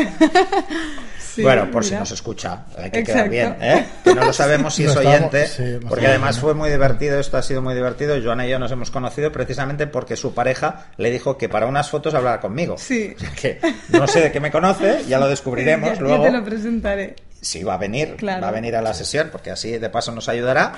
Sí, 1.20 1.44
bueno, 1.44 1.70
por 1.72 1.84
si 1.84 1.92
mira. 1.92 2.00
nos 2.00 2.12
escucha, 2.12 2.66
hay 2.78 2.90
que 2.90 3.00
Exacto. 3.00 3.30
quedar 3.30 3.30
bien, 3.30 3.56
¿eh? 3.62 3.86
Que 4.04 4.16
no 4.16 4.26
lo 4.26 4.34
sabemos 4.34 4.74
si 4.74 4.84
No 4.86 4.92
es 4.92 4.98
oyente, 4.98 5.48
sí, 5.48 5.64
no 5.82 5.88
porque 5.88 6.08
además 6.08 6.36
bien. 6.36 6.42
fue 6.42 6.54
muy 6.56 6.70
divertido, 6.72 7.20
esto 7.20 7.38
ha 7.38 7.44
sido 7.44 7.62
muy 7.62 7.76
divertido. 7.76 8.16
Joana 8.22 8.48
y 8.48 8.50
yo 8.50 8.58
nos 8.60 8.72
hemos 8.72 8.90
conocido 8.92 9.32
precisamente 9.32 9.86
porque 9.88 10.16
su 10.18 10.34
pareja 10.34 10.88
le 10.98 11.12
dijo 11.12 11.38
que 11.38 11.48
para 11.48 11.68
unas 11.68 11.90
fotos 11.90 12.14
hablara 12.16 12.42
conmigo. 12.42 12.78
Sí. 12.78 13.14
O 13.16 13.20
sea 13.20 13.32
que 13.36 13.60
no 13.90 14.08
sé 14.08 14.22
de 14.22 14.32
qué 14.32 14.40
me 14.40 14.52
conoce, 14.52 15.06
ya 15.08 15.20
lo 15.20 15.28
descubriremos 15.30 15.90
Ya- 15.92 15.96
ya 15.96 16.02
luego. 16.02 16.24
te 16.24 16.32
lo 16.32 16.44
presentaré. 16.44 17.16
Sí, 17.40 17.64
va 17.64 17.76
a 17.76 17.78
venir, 17.78 18.16
Claro. 18.18 18.42
va 18.42 18.48
a 18.50 18.52
venir 18.52 18.76
a 18.76 18.82
la 18.82 18.94
sesión, 18.94 19.30
porque 19.32 19.52
así 19.52 19.78
de 19.78 19.90
paso 19.90 20.12
nos 20.12 20.28
ayudará 20.28 20.74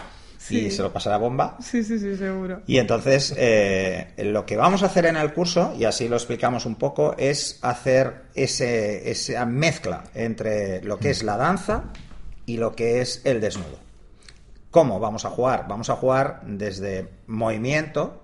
y 0.50 0.70
Sí. 0.70 0.72
se 0.72 0.82
lo 0.82 0.92
pasará 0.92 1.18
bomba. 1.18 1.58
Sí, 1.62 1.84
sí, 1.84 2.00
sí, 2.00 2.16
seguro. 2.18 2.62
Y 2.68 2.78
entonces, 2.80 3.34
eh, 3.38 4.14
lo 4.18 4.46
que 4.46 4.58
vamos 4.58 4.82
a 4.84 4.88
hacer 4.88 5.06
en 5.06 5.16
el 5.18 5.34
curso, 5.34 5.74
y 5.78 5.86
así 5.86 6.08
lo 6.08 6.16
explicamos 6.16 6.66
un 6.66 6.76
poco, 6.76 7.16
es 7.18 7.60
hacer 7.62 8.24
ese, 8.34 9.10
esa 9.12 9.46
mezcla 9.46 10.04
entre 10.16 10.82
lo 10.84 10.98
que 10.98 11.12
es 11.12 11.24
la 11.24 11.38
danza 11.38 11.84
y 12.46 12.58
lo 12.58 12.76
que 12.76 13.02
es 13.02 13.22
el 13.24 13.40
desnudo. 13.40 13.80
¿Cómo 14.72 15.00
vamos 15.00 15.26
a 15.26 15.30
jugar? 15.30 15.66
Vamos 15.68 15.90
a 15.90 15.96
jugar 15.96 16.42
desde 16.46 17.08
movimiento 17.28 18.24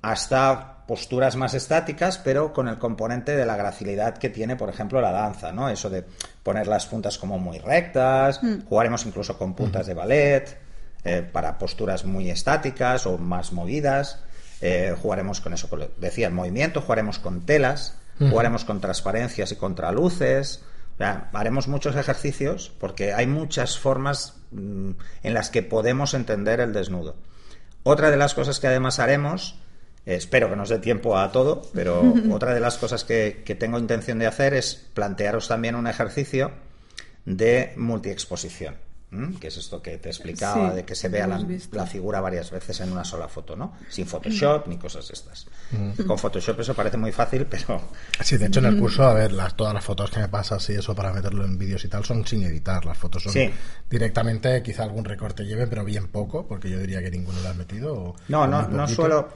hasta 0.00 0.84
posturas 0.86 1.36
más 1.36 1.54
estáticas, 1.54 2.18
pero 2.18 2.52
con 2.52 2.66
el 2.68 2.78
componente 2.78 3.36
de 3.36 3.46
la 3.46 3.56
gracilidad 3.56 4.18
que 4.18 4.30
tiene, 4.30 4.56
por 4.56 4.68
ejemplo, 4.68 5.00
la 5.00 5.12
danza, 5.12 5.52
¿no? 5.52 5.68
Eso 5.68 5.88
de 5.88 6.04
poner 6.42 6.66
las 6.66 6.86
puntas 6.86 7.18
como 7.18 7.38
muy 7.38 7.58
rectas, 7.58 8.40
jugaremos 8.68 9.06
incluso 9.06 9.38
con 9.38 9.54
puntas 9.54 9.86
de 9.86 9.94
ballet, 9.94 10.58
eh, 11.04 11.28
para 11.30 11.58
posturas 11.58 12.04
muy 12.04 12.30
estáticas 12.30 13.06
o 13.06 13.18
más 13.18 13.52
movidas, 13.52 14.22
eh, 14.60 14.94
jugaremos 15.00 15.40
con 15.40 15.52
eso, 15.52 15.68
como 15.68 15.86
decía, 15.98 16.28
el 16.28 16.32
movimiento, 16.32 16.80
jugaremos 16.80 17.18
con 17.18 17.40
telas, 17.40 17.98
jugaremos 18.18 18.64
con 18.64 18.80
transparencias 18.80 19.50
y 19.50 19.56
contraluces, 19.56 20.62
o 20.94 20.98
sea, 20.98 21.30
haremos 21.32 21.66
muchos 21.66 21.96
ejercicios 21.96 22.72
porque 22.78 23.12
hay 23.12 23.26
muchas 23.26 23.78
formas 23.78 24.36
mm, 24.52 24.90
en 25.24 25.34
las 25.34 25.50
que 25.50 25.62
podemos 25.62 26.14
entender 26.14 26.60
el 26.60 26.72
desnudo. 26.72 27.16
Otra 27.82 28.10
de 28.10 28.16
las 28.16 28.34
cosas 28.34 28.60
que 28.60 28.68
además 28.68 29.00
haremos, 29.00 29.58
eh, 30.06 30.14
espero 30.14 30.48
que 30.48 30.56
nos 30.56 30.68
dé 30.68 30.78
tiempo 30.78 31.18
a 31.18 31.32
todo, 31.32 31.62
pero 31.74 32.14
otra 32.30 32.54
de 32.54 32.60
las 32.60 32.78
cosas 32.78 33.02
que, 33.04 33.42
que 33.44 33.56
tengo 33.56 33.78
intención 33.78 34.18
de 34.20 34.26
hacer 34.26 34.54
es 34.54 34.74
plantearos 34.94 35.48
también 35.48 35.74
un 35.74 35.88
ejercicio 35.88 36.52
de 37.24 37.72
multiexposición, 37.76 38.76
que 39.40 39.48
es 39.48 39.56
esto 39.58 39.82
que 39.82 39.98
te 39.98 40.08
explicaba, 40.08 40.70
Sí, 40.70 40.76
de 40.76 40.84
que 40.84 40.94
se 40.94 41.08
vea 41.08 41.26
la, 41.26 41.86
figura 41.86 42.20
varias 42.20 42.50
veces 42.50 42.80
en 42.80 42.92
una 42.92 43.04
sola 43.04 43.28
foto, 43.28 43.54
¿no? 43.56 43.74
Sin 43.90 44.06
Photoshop 44.06 44.66
ni 44.68 44.78
cosas 44.78 45.06
de 45.08 45.14
estas. 45.14 45.46
Con 46.06 46.18
Photoshop 46.18 46.60
eso 46.60 46.72
parece 46.74 46.96
muy 46.96 47.12
fácil, 47.12 47.44
pero 47.46 47.80
Sí, 48.22 48.38
de 48.38 48.46
hecho 48.46 48.60
en 48.60 48.66
el 48.66 48.78
curso, 48.78 49.02
a 49.04 49.12
ver, 49.14 49.32
las, 49.32 49.54
todas 49.56 49.74
las 49.74 49.84
fotos 49.84 50.10
que 50.10 50.20
me 50.20 50.28
pasas 50.28 50.68
y 50.70 50.74
eso 50.74 50.94
para 50.94 51.12
meterlo 51.12 51.44
en 51.44 51.58
vídeos 51.58 51.84
y 51.84 51.88
tal 51.88 52.04
son 52.04 52.26
sin 52.26 52.42
editar. 52.44 52.84
Las 52.86 52.96
fotos 52.96 53.22
son 53.24 53.32
Sí. 53.32 53.50
directamente, 53.90 54.62
quizá 54.62 54.82
algún 54.84 55.04
recorte 55.04 55.44
lleven, 55.44 55.68
pero 55.68 55.84
bien 55.84 56.08
poco, 56.08 56.46
porque 56.46 56.70
yo 56.70 56.78
diría 56.78 57.02
que 57.02 57.10
ninguno 57.10 57.40
lo 57.42 57.48
has 57.48 57.56
metido. 57.56 57.94
o- 57.94 58.16
no, 58.28 58.42
o 58.42 58.46
no, 58.46 58.66
no 58.68 58.88
suelo 58.88 59.28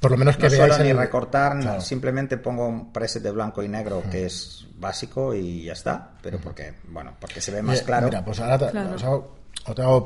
Por 0.00 0.10
lo 0.10 0.16
menos 0.16 0.36
que 0.38 0.44
no 0.44 0.50
veáis 0.52 0.74
suelo 0.74 0.84
ni 0.84 0.92
recortar, 0.94 1.60
Claro. 1.60 1.80
simplemente 1.82 2.38
pongo 2.38 2.66
un 2.66 2.92
preset 2.92 3.22
de 3.22 3.30
blanco 3.30 3.62
y 3.62 3.68
negro 3.68 4.02
que 4.10 4.24
es 4.26 4.66
básico 4.76 5.34
y 5.34 5.64
ya 5.64 5.74
está, 5.74 6.12
pero 6.22 6.38
porque, 6.38 6.74
bueno, 6.88 7.12
porque 7.20 7.40
se 7.42 7.50
ve 7.52 7.60
más 7.62 7.82
claro. 7.82 8.06
Mira, 8.06 8.24
pues 8.24 8.40
ahora 8.40 8.58
te, 8.58 8.70
Claro. 8.70 8.94
os 8.94 9.04
hago, 9.04 9.36
os 9.66 9.74
te 9.74 9.82
hago 9.82 10.04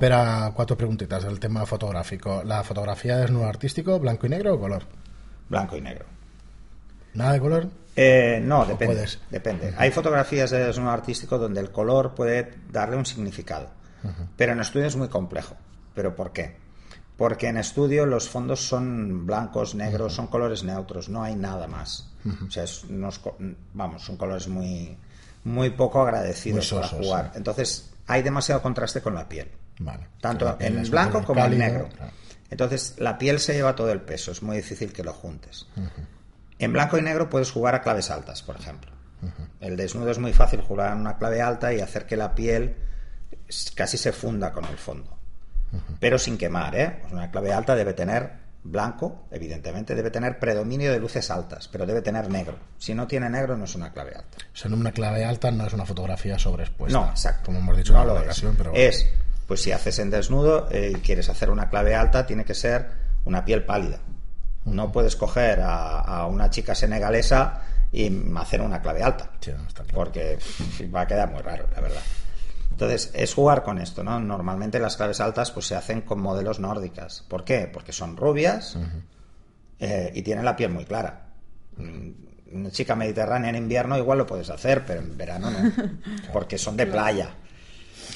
cuatro 0.55 0.77
preguntitas 0.77 1.23
del 1.23 1.39
tema 1.39 1.65
fotográfico. 1.65 2.43
¿La 2.45 2.65
fotografía 2.65 3.23
es 3.25 3.31
nuevo 3.31 3.49
artístico, 3.49 4.01
blanco 4.01 4.27
y 4.27 4.31
negro 4.31 4.55
o 4.55 4.59
color? 4.61 4.83
Blanco 5.49 5.77
y 5.77 5.81
negro. 5.81 6.07
¿Nada 7.15 7.35
de 7.35 7.41
color? 7.41 7.69
Eh, 7.95 8.41
no, 8.43 8.65
depende. 8.67 8.87
puedes? 8.97 9.21
Depende. 9.31 9.73
Hay 9.79 9.93
fotografías 9.93 10.51
de 10.51 10.65
desnudo 10.67 10.91
artístico 10.91 11.39
donde 11.39 11.61
el 11.61 11.71
color 11.71 12.17
puede 12.17 12.53
darle 12.73 12.97
un 12.97 13.07
significado. 13.07 13.69
Pero 14.37 14.53
en 14.53 14.61
estudio 14.61 14.87
es 14.87 14.97
muy 14.97 15.09
complejo. 15.09 15.55
¿Pero 15.95 16.17
por 16.17 16.33
qué? 16.33 16.57
Porque 17.17 17.49
en 17.49 17.57
estudio 17.57 18.07
los 18.07 18.29
fondos 18.29 18.67
son 18.67 19.27
blancos, 19.27 19.75
negros, 19.75 20.15
son 20.15 20.27
colores 20.27 20.65
neutros, 20.65 21.09
no 21.09 21.23
hay 21.23 21.37
nada 21.37 21.67
más. 21.69 22.11
O 22.47 22.51
sea, 22.51 22.65
es 22.65 22.85
unos 22.85 23.21
vamos, 23.73 24.03
son 24.03 24.17
colores 24.17 24.49
muy, 24.49 24.97
muy 25.45 25.71
poco 25.71 26.03
agradecidos 26.03 26.73
Muy 26.73 26.81
para 26.81 26.93
jugar. 26.93 27.25
sí. 27.33 27.39
Entonces, 27.39 27.91
hay 28.07 28.23
demasiado 28.23 28.63
contraste 28.63 29.01
con 29.01 29.15
la 29.15 29.29
piel. 29.29 29.51
Vale. 29.79 30.09
Tanto 30.21 30.57
en 30.61 30.79
un 30.79 30.91
blanco 30.91 31.23
como 31.25 31.41
en 31.41 31.47
cálido, 31.47 31.65
negro. 31.65 31.89
claro. 31.89 32.13
Entonces, 32.51 32.95
la 32.99 33.19
piel 33.19 33.41
se 33.41 33.55
lleva 33.55 33.75
todo 33.75 33.91
el 33.91 34.01
peso, 34.01 34.31
es 34.33 34.43
muy 34.43 34.57
difícil 34.57 34.93
que 34.93 35.03
lo 35.03 35.13
juntes. 35.13 35.67
En 36.59 36.73
blanco 36.73 36.99
y 36.99 37.03
negro 37.03 37.29
puedes 37.29 37.51
jugar 37.51 37.75
a 37.75 37.83
claves 37.83 38.11
altas, 38.11 38.43
por 38.43 38.57
ejemplo. 38.57 38.93
El 39.61 39.77
desnudo 39.77 40.11
es 40.11 40.19
muy 40.19 40.33
fácil 40.33 40.61
jugar 40.61 40.93
en 40.93 41.01
una 41.01 41.17
clave 41.17 41.41
alta 41.41 41.73
y 41.73 41.81
hacer 41.81 42.07
que 42.07 42.17
la 42.17 42.35
piel 42.35 42.77
casi 43.75 43.97
se 43.97 44.13
funda 44.13 44.53
con 44.53 44.65
el 44.67 44.77
fondo. 44.77 45.19
Pero 46.01 46.19
sin 46.19 46.39
quemar, 46.39 46.75
¿eh? 46.77 46.99
Pues 47.01 47.13
una 47.13 47.31
clave 47.31 47.53
alta 47.53 47.75
debe 47.75 47.93
tener 47.93 48.45
blanco, 48.65 49.27
evidentemente, 49.31 49.95
debe 49.95 50.11
tener 50.11 50.39
predominio 50.39 50.91
de 50.91 50.99
luces 50.99 51.31
altas, 51.31 51.69
pero 51.69 51.85
debe 51.87 52.01
tener 52.01 52.31
negro. 52.31 52.57
Si 52.79 52.95
no 52.95 53.07
tiene 53.07 53.29
negro, 53.29 53.57
no 53.57 53.65
es 53.65 53.75
una 53.75 53.93
clave 53.93 54.13
alta. 54.17 54.39
O 54.53 54.57
sea, 54.57 54.71
una 54.73 54.93
clave 54.93 55.25
alta 55.25 55.51
no 55.51 55.67
es 55.67 55.73
una 55.73 55.85
fotografía 55.85 56.39
sobreexpuesta. 56.39 56.99
No, 56.99 57.11
exacto. 57.11 57.47
Como 57.47 57.59
hemos 57.59 57.77
dicho 57.77 57.93
no 57.93 58.01
en 58.01 58.07
lo 58.07 58.13
alguna 58.15 58.33
es. 58.33 58.45
pero 58.57 58.73
Es, 58.75 59.09
pues 59.47 59.61
si 59.61 59.73
haces 59.73 59.99
en 59.99 60.11
desnudo 60.11 60.69
eh, 60.71 60.93
y 60.97 61.01
quieres 61.01 61.29
hacer 61.29 61.51
una 61.51 61.69
clave 61.69 61.95
alta, 61.95 62.27
tiene 62.27 62.45
que 62.45 62.55
ser 62.55 62.89
una 63.27 63.45
piel 63.45 63.65
pálida. 63.65 63.99
No 64.65 64.91
puedes 64.91 65.15
coger 65.15 65.61
a, 65.61 66.01
a 66.01 66.27
una 66.27 66.49
chica 66.49 66.75
senegalesa 66.75 67.61
y 67.93 68.11
hacer 68.37 68.63
una 68.63 68.81
clave 68.81 69.03
alta. 69.03 69.31
Sí, 69.41 69.53
no, 69.57 69.69
está 69.69 69.83
claro. 69.85 69.95
Porque 69.95 70.39
va 70.95 71.03
a 71.03 71.07
quedar 71.07 71.31
muy 71.31 71.43
raro, 71.43 71.67
la 71.75 71.81
verdad. 71.83 72.01
Entonces, 72.85 73.11
es 73.15 73.35
jugar 73.35 73.63
con 73.63 73.79
esto, 73.79 74.03
¿no? 74.05 74.21
Normalmente 74.21 74.79
las 74.79 74.97
claves 74.97 75.21
altas 75.21 75.51
pues 75.51 75.67
se 75.67 75.75
hacen 75.75 76.03
con 76.03 76.21
modelos 76.21 76.61
nórdicas. 76.61 77.25
¿Por 77.29 77.45
qué? 77.45 77.69
Porque 77.73 77.93
son 77.93 78.17
rubias 78.17 78.77
eh, 79.79 80.11
y 80.15 80.23
tienen 80.23 80.45
la 80.45 80.57
piel 80.57 80.71
muy 80.71 80.85
clara. 80.85 81.29
Mm, 81.77 82.11
Una 82.53 82.71
chica 82.71 82.95
mediterránea 82.95 83.51
en 83.51 83.57
invierno 83.57 83.99
igual 83.99 84.19
lo 84.19 84.27
puedes 84.27 84.51
hacer, 84.51 84.85
pero 84.87 85.01
en 85.01 85.17
verano 85.17 85.51
no. 85.51 85.73
Porque 86.33 86.57
son 86.59 86.77
de 86.77 86.87
playa. 86.87 87.31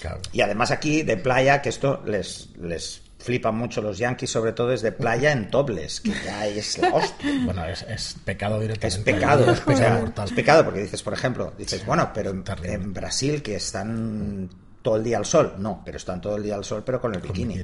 Claro. 0.01 0.21
Y 0.33 0.41
además 0.43 0.71
aquí 0.71 1.03
de 1.03 1.17
playa, 1.17 1.61
que 1.61 1.71
esto 1.71 2.03
les, 2.05 2.51
les 2.57 3.03
flipa 3.19 3.51
mucho 3.51 3.83
los 3.83 3.99
yankees, 3.99 4.31
sobre 4.31 4.53
todo 4.53 4.73
es 4.73 4.81
de 4.83 4.93
playa 4.93 5.33
en 5.33 5.51
tobles, 5.51 6.01
que 6.01 6.13
ya 6.25 6.47
es 6.47 6.79
la 6.79 6.89
hostia. 6.95 7.31
Bueno, 7.45 7.65
es, 7.67 7.83
es 7.83 8.17
pecado 8.25 8.61
directamente. 8.61 9.11
Es 9.11 9.17
pecado, 9.17 9.51
Es 9.51 9.61
o 9.61 9.65
pecado 9.65 9.77
sea, 9.77 9.99
mortal. 10.01 10.27
es 10.29 10.33
pecado 10.33 10.65
porque 10.65 10.83
dices, 10.83 11.03
por 11.03 11.13
ejemplo, 11.13 11.53
dices, 11.59 11.85
bueno, 11.85 12.11
pero 12.15 12.31
en, 12.31 12.95
Brasil 12.95 13.43
que 13.43 13.57
están 13.57 14.49
todo 14.83 14.97
el 14.97 15.05
día 15.05 15.19
al 15.19 15.25
sol, 15.27 15.55
no, 15.59 15.83
pero 15.85 15.97
están 15.97 16.21
todo 16.21 16.37
el 16.37 16.43
día 16.45 16.55
al 16.55 16.65
sol, 16.65 16.83
pero 16.87 17.01
con 17.01 17.15
el 17.15 17.21
Con 17.21 17.33
bikini. 17.33 17.63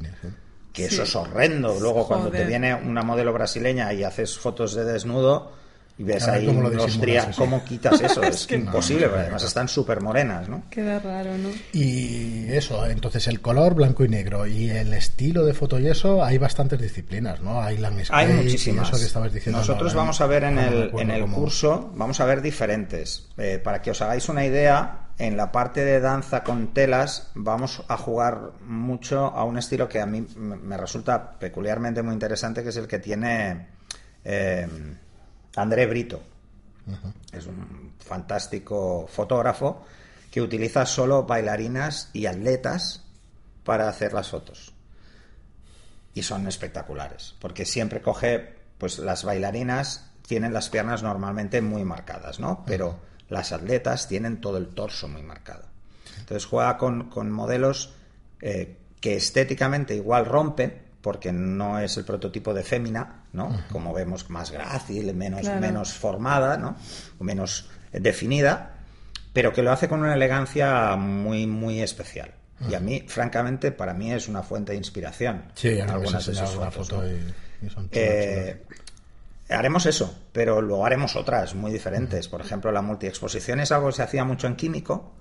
Que 0.72 0.88
Sí. 0.88 0.94
eso 0.96 1.04
es 1.04 1.14
horrendo. 1.14 1.78
Luego 1.78 2.06
cuando 2.08 2.30
te 2.32 2.44
viene 2.44 2.74
una 2.74 3.02
modelo 3.02 3.32
brasileña 3.32 3.92
y 3.92 4.02
haces 4.02 4.36
fotos 4.36 4.74
de 4.74 4.84
desnudo 4.84 5.52
y 5.96 6.02
ves 6.02 6.26
ahí 6.26 6.46
cómo 6.46 6.60
lo 6.62 6.70
los 6.70 6.86
disimulas 6.86 7.00
tria- 7.24 7.30
eso. 7.30 7.38
cómo 7.40 7.64
quitas 7.64 8.00
eso, 8.00 8.22
es 8.24 8.46
que 8.46 8.56
imposible, 8.56 9.02
no 9.04 9.10
porque 9.10 9.22
además 9.22 9.44
están 9.44 9.68
súper 9.68 10.00
morenas, 10.00 10.48
¿no? 10.48 10.62
Queda 10.70 10.98
raro, 10.98 11.38
¿no? 11.38 11.50
Y 11.72 12.46
eso, 12.52 12.84
entonces 12.86 13.28
el 13.28 13.40
color 13.40 13.74
blanco 13.74 14.04
y 14.04 14.08
negro 14.08 14.46
y 14.46 14.70
el 14.70 14.92
estilo 14.94 15.44
de 15.44 15.54
foto 15.54 15.78
y 15.78 15.86
eso, 15.86 16.24
hay 16.24 16.38
bastantes 16.38 16.80
disciplinas, 16.80 17.40
¿no? 17.40 17.60
Hay 17.62 17.78
landscape 17.78 18.24
Hay 18.24 18.32
muchísimas. 18.32 18.88
eso 18.88 18.98
que 18.98 19.04
estabas 19.04 19.32
diciendo. 19.32 19.58
Nosotros 19.60 19.92
no, 19.94 20.00
vamos 20.00 20.20
a 20.20 20.26
ver 20.26 20.44
en 20.44 20.54
no 20.56 20.60
el, 20.62 20.90
en 20.98 21.10
el 21.10 21.20
cómo- 21.22 21.36
curso, 21.36 21.92
vamos 21.94 22.18
a 22.20 22.24
ver 22.24 22.42
diferentes. 22.42 23.28
Eh, 23.38 23.60
para 23.62 23.80
que 23.80 23.90
os 23.92 24.02
hagáis 24.02 24.28
una 24.28 24.44
idea, 24.44 25.00
en 25.18 25.36
la 25.36 25.52
parte 25.52 25.84
de 25.84 26.00
danza 26.00 26.42
con 26.42 26.74
telas 26.74 27.30
vamos 27.36 27.84
a 27.86 27.96
jugar 27.96 28.50
mucho 28.66 29.26
a 29.26 29.44
un 29.44 29.58
estilo 29.58 29.88
que 29.88 30.00
a 30.00 30.06
mí 30.06 30.26
me 30.36 30.56
me 30.56 30.76
resulta 30.76 31.38
peculiarmente 31.38 32.02
muy 32.02 32.14
interesante, 32.14 32.64
que 32.64 32.70
es 32.70 32.76
el 32.78 32.88
que 32.88 32.98
tiene 32.98 33.68
eh, 34.24 34.66
André 35.56 35.86
Brito. 35.86 36.22
Es 37.32 37.46
un 37.46 37.94
fantástico 37.98 39.06
fotógrafo 39.08 39.84
que 40.30 40.42
utiliza 40.42 40.84
solo 40.84 41.24
bailarinas 41.24 42.10
y 42.12 42.26
atletas 42.26 43.04
para 43.64 43.88
hacer 43.88 44.12
las 44.12 44.28
fotos 44.28 44.74
y 46.14 46.22
son 46.22 46.46
espectaculares, 46.46 47.34
porque 47.40 47.66
siempre 47.66 48.00
coge, 48.00 48.54
pues 48.78 48.98
las 48.98 49.24
bailarinas 49.24 50.10
tienen 50.26 50.52
las 50.52 50.70
piernas 50.70 51.02
normalmente 51.02 51.60
muy 51.60 51.84
marcadas, 51.84 52.38
¿no? 52.38 52.62
Pero 52.66 53.00
las 53.28 53.52
atletas 53.52 54.08
tienen 54.08 54.40
todo 54.40 54.58
el 54.58 54.68
torso 54.68 55.08
muy 55.08 55.22
marcado. 55.22 55.64
Entonces 56.20 56.46
juega 56.46 56.78
con, 56.78 57.10
con 57.10 57.30
modelos 57.30 57.92
eh, 58.40 58.76
que 59.00 59.16
estéticamente 59.16 59.94
igual 59.94 60.24
rompen, 60.24 60.83
porque 61.04 61.32
no 61.34 61.78
es 61.78 61.98
el 61.98 62.04
prototipo 62.06 62.54
de 62.54 62.62
fémina, 62.64 63.24
¿no? 63.34 63.54
Como 63.70 63.92
vemos, 63.92 64.30
más 64.30 64.50
grácil, 64.50 65.12
menos, 65.14 65.42
Claro. 65.42 65.60
menos 65.60 65.92
formada, 65.92 66.56
¿no? 66.56 66.76
O 67.18 67.24
menos 67.24 67.68
eh, 67.92 68.00
definida, 68.00 68.70
pero 69.34 69.52
que 69.52 69.62
lo 69.62 69.70
hace 69.70 69.86
con 69.86 70.00
una 70.00 70.14
elegancia 70.14 70.96
muy, 70.96 71.46
muy 71.46 71.82
especial. 71.82 72.32
Y 72.70 72.74
a 72.74 72.80
mí, 72.80 73.04
francamente, 73.06 73.70
para 73.70 73.92
mí 73.92 74.12
es 74.12 74.28
una 74.28 74.42
fuente 74.42 74.72
de 74.72 74.78
inspiración. 74.78 75.42
Sí, 75.54 75.78
algunas 75.78 76.24
de 76.24 76.34
sus 76.34 76.48
fotos, 76.50 76.74
foto 76.88 77.02
¿no? 77.02 77.06
y, 77.08 77.66
y 77.66 77.68
son 77.68 77.90
chulas, 77.90 77.92
Eh, 77.92 78.62
chulas. 78.66 78.80
haremos 79.58 79.84
eso, 79.84 80.18
pero 80.32 80.62
luego 80.62 80.86
haremos 80.86 81.16
otras 81.16 81.54
muy 81.54 81.70
diferentes. 81.70 82.28
Por 82.28 82.40
ejemplo, 82.40 82.72
la 82.72 82.80
multiexposición 82.80 83.60
es 83.60 83.72
algo 83.72 83.88
que 83.88 83.92
se 83.96 84.02
hacía 84.04 84.24
mucho 84.24 84.46
en 84.46 84.56
químico, 84.56 85.12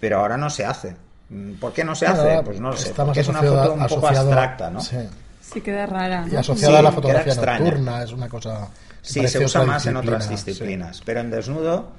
pero 0.00 0.20
ahora 0.20 0.38
no 0.38 0.48
se 0.48 0.64
hace. 0.64 0.96
Mm, 1.30 1.54
¿Por 1.54 1.72
qué 1.72 1.84
no 1.84 1.94
se 1.94 2.06
hace? 2.06 2.42
Pues 2.44 2.60
no 2.60 2.70
lo 2.70 2.76
sé. 2.76 2.90
está 2.90 3.04
más 3.04 3.08
Porque 3.08 3.20
es 3.20 3.28
una 3.28 3.42
foto 3.42 3.72
un 3.74 3.86
poco 3.86 4.08
abstracta, 4.08 4.70
¿no? 4.70 4.80
Sí. 4.80 4.96
Sí 5.40 5.60
queda 5.62 5.86
rara, 5.86 6.26
Y 6.28 6.32
¿no? 6.34 6.40
asociada 6.40 6.78
a 6.78 6.82
la 6.82 6.90
Sí, 6.90 6.94
fotografía 6.96 7.34
nocturna, 7.34 8.02
es 8.02 8.12
una 8.12 8.28
cosa. 8.28 8.68
Sí, 9.02 9.26
se 9.26 9.44
usa 9.44 9.64
más 9.64 9.86
en 9.86 9.96
otras 9.96 10.24
sí. 10.24 10.30
disciplinas, 10.30 11.02
pero 11.04 11.20
en 11.20 11.30
desnudo 11.30 11.92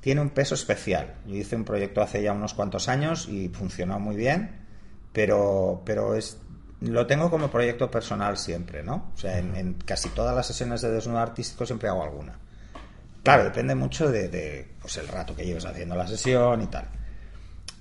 tiene 0.00 0.20
un 0.20 0.30
peso 0.30 0.54
especial. 0.54 1.14
Yo 1.26 1.34
hice 1.34 1.56
un 1.56 1.64
proyecto 1.64 2.02
hace 2.02 2.22
ya 2.22 2.32
unos 2.32 2.54
cuantos 2.54 2.88
años 2.88 3.26
y 3.28 3.48
funcionó 3.48 3.98
muy 3.98 4.16
bien, 4.16 4.60
pero, 5.12 5.82
pero 5.84 6.14
es, 6.14 6.38
lo 6.80 7.06
tengo 7.06 7.30
como 7.30 7.48
proyecto 7.50 7.90
personal 7.90 8.36
siempre, 8.38 8.82
¿no? 8.82 9.10
O 9.14 9.18
sea, 9.18 9.38
en, 9.38 9.56
en 9.56 9.74
casi 9.74 10.10
todas 10.10 10.34
las 10.36 10.46
sesiones 10.46 10.80
de 10.82 10.90
desnudo 10.90 11.18
artístico 11.18 11.66
siempre 11.66 11.88
hago 11.88 12.04
alguna. 12.04 12.38
Claro, 13.22 13.44
depende 13.44 13.74
mucho 13.74 14.10
de, 14.10 14.28
de, 14.28 14.68
pues 14.80 14.96
el 14.98 15.08
rato 15.08 15.34
que 15.34 15.44
lleves 15.44 15.64
haciendo 15.64 15.96
la 15.96 16.06
sesión 16.06 16.60
y 16.62 16.66
tal. 16.66 16.86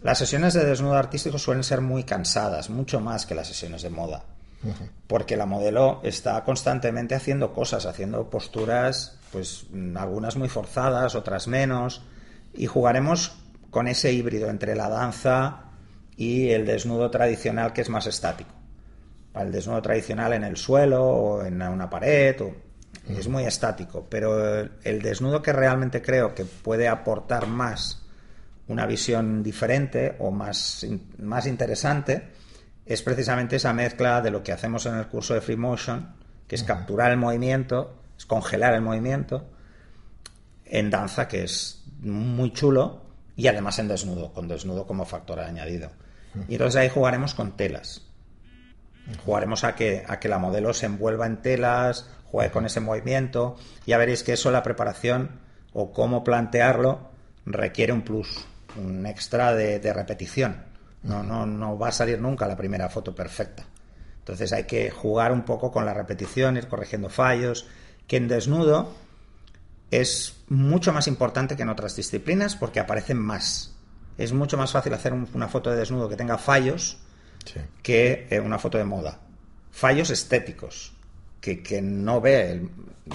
Las 0.03 0.17
sesiones 0.19 0.53
de 0.53 0.65
desnudo 0.65 0.95
artístico 0.95 1.37
suelen 1.37 1.63
ser 1.63 1.81
muy 1.81 2.03
cansadas, 2.03 2.69
mucho 2.69 2.99
más 2.99 3.25
que 3.25 3.35
las 3.35 3.47
sesiones 3.47 3.81
de 3.81 3.89
moda. 3.89 4.23
Porque 5.07 5.35
la 5.35 5.45
modelo 5.45 5.99
está 6.03 6.41
constantemente 6.45 7.15
haciendo 7.15 7.53
cosas, 7.53 7.85
haciendo 7.85 8.29
posturas, 8.29 9.17
pues 9.31 9.65
mm, 9.71 9.97
algunas 9.97 10.37
muy 10.37 10.47
forzadas, 10.47 11.15
otras 11.15 11.47
menos, 11.47 12.01
y 12.53 12.65
jugaremos 12.67 13.35
con 13.71 13.87
ese 13.87 14.13
híbrido 14.13 14.49
entre 14.49 14.75
la 14.75 14.87
danza 14.87 15.63
y 16.15 16.49
el 16.51 16.65
desnudo 16.65 17.09
tradicional 17.11 17.73
que 17.73 17.81
es 17.81 17.89
más 17.89 18.05
estático. 18.07 18.51
El 19.35 19.51
desnudo 19.51 19.81
tradicional 19.81 20.31
en 20.33 20.43
el 20.43 20.55
suelo 20.57 21.03
o 21.03 21.43
en 21.43 21.61
una 21.61 21.89
pared 21.89 22.39
o- 22.41 22.55
es 23.09 23.27
muy 23.27 23.43
estático, 23.43 24.05
pero 24.09 24.61
el 24.61 25.01
desnudo 25.01 25.41
que 25.41 25.51
realmente 25.51 26.01
creo 26.01 26.33
que 26.35 26.45
puede 26.45 26.87
aportar 26.87 27.47
más 27.47 28.02
una 28.67 28.85
visión 28.85 29.43
diferente 29.43 30.15
o 30.19 30.31
más, 30.31 30.85
más 31.17 31.45
interesante 31.47 32.29
es 32.85 33.01
precisamente 33.01 33.57
esa 33.57 33.73
mezcla 33.73 34.21
de 34.21 34.31
lo 34.31 34.43
que 34.43 34.51
hacemos 34.51 34.85
en 34.85 34.95
el 34.95 35.07
curso 35.07 35.33
de 35.33 35.41
Free 35.41 35.55
Motion, 35.55 36.15
que 36.47 36.55
es 36.55 36.63
capturar 36.63 37.11
el 37.11 37.17
movimiento, 37.17 37.97
es 38.17 38.25
congelar 38.25 38.73
el 38.73 38.81
movimiento, 38.81 39.49
en 40.65 40.89
danza, 40.89 41.27
que 41.27 41.43
es 41.43 41.83
muy 42.01 42.51
chulo, 42.51 43.01
y 43.35 43.47
además 43.47 43.79
en 43.79 43.87
desnudo, 43.87 44.33
con 44.33 44.47
desnudo 44.47 44.85
como 44.85 45.05
factor 45.05 45.39
añadido. 45.39 45.91
Y 46.47 46.53
entonces 46.53 46.81
ahí 46.81 46.89
jugaremos 46.89 47.33
con 47.33 47.55
telas. 47.55 48.01
Jugaremos 49.25 49.63
a 49.63 49.75
que, 49.75 50.03
a 50.07 50.19
que 50.19 50.29
la 50.29 50.39
modelo 50.39 50.73
se 50.73 50.85
envuelva 50.85 51.25
en 51.25 51.41
telas, 51.41 52.09
juegue 52.25 52.51
con 52.51 52.65
ese 52.65 52.79
movimiento. 52.79 53.55
Ya 53.85 53.97
veréis 53.97 54.23
que 54.23 54.33
eso, 54.33 54.51
la 54.51 54.63
preparación 54.63 55.39
o 55.73 55.91
cómo 55.91 56.23
plantearlo, 56.23 57.11
requiere 57.45 57.93
un 57.93 58.01
plus, 58.03 58.45
un 58.77 59.05
extra 59.05 59.53
de, 59.53 59.79
de 59.79 59.93
repetición. 59.93 60.63
No, 61.03 61.21
no, 61.23 61.45
no 61.45 61.77
va 61.77 61.89
a 61.89 61.91
salir 61.91 62.19
nunca 62.19 62.47
la 62.47 62.55
primera 62.57 62.89
foto 62.89 63.13
perfecta. 63.13 63.65
Entonces 64.19 64.53
hay 64.53 64.63
que 64.63 64.89
jugar 64.89 65.31
un 65.33 65.43
poco 65.43 65.71
con 65.71 65.85
la 65.85 65.93
repetición, 65.93 66.55
ir 66.57 66.67
corrigiendo 66.67 67.09
fallos, 67.09 67.67
que 68.07 68.17
en 68.17 68.27
desnudo 68.29 68.93
es 69.91 70.37
mucho 70.49 70.93
más 70.93 71.07
importante 71.07 71.55
que 71.55 71.63
en 71.63 71.69
otras 71.69 71.95
disciplinas 71.95 72.55
porque 72.55 72.79
aparecen 72.79 73.17
más. 73.17 73.75
Es 74.17 74.31
mucho 74.33 74.57
más 74.57 74.71
fácil 74.71 74.93
hacer 74.93 75.13
un- 75.13 75.27
una 75.33 75.47
foto 75.47 75.69
de 75.71 75.77
desnudo 75.77 76.09
que 76.09 76.15
tenga 76.15 76.37
fallos 76.37 76.97
Sí. 77.45 77.59
que 77.81 78.27
eh, 78.29 78.39
una 78.39 78.57
foto 78.59 78.77
de 78.77 78.85
moda. 78.85 79.19
Fallos 79.71 80.09
estéticos, 80.09 80.93
que, 81.41 81.61
que 81.61 81.81
no 81.81 82.21
ve, 82.21 82.51
el- 82.51 82.69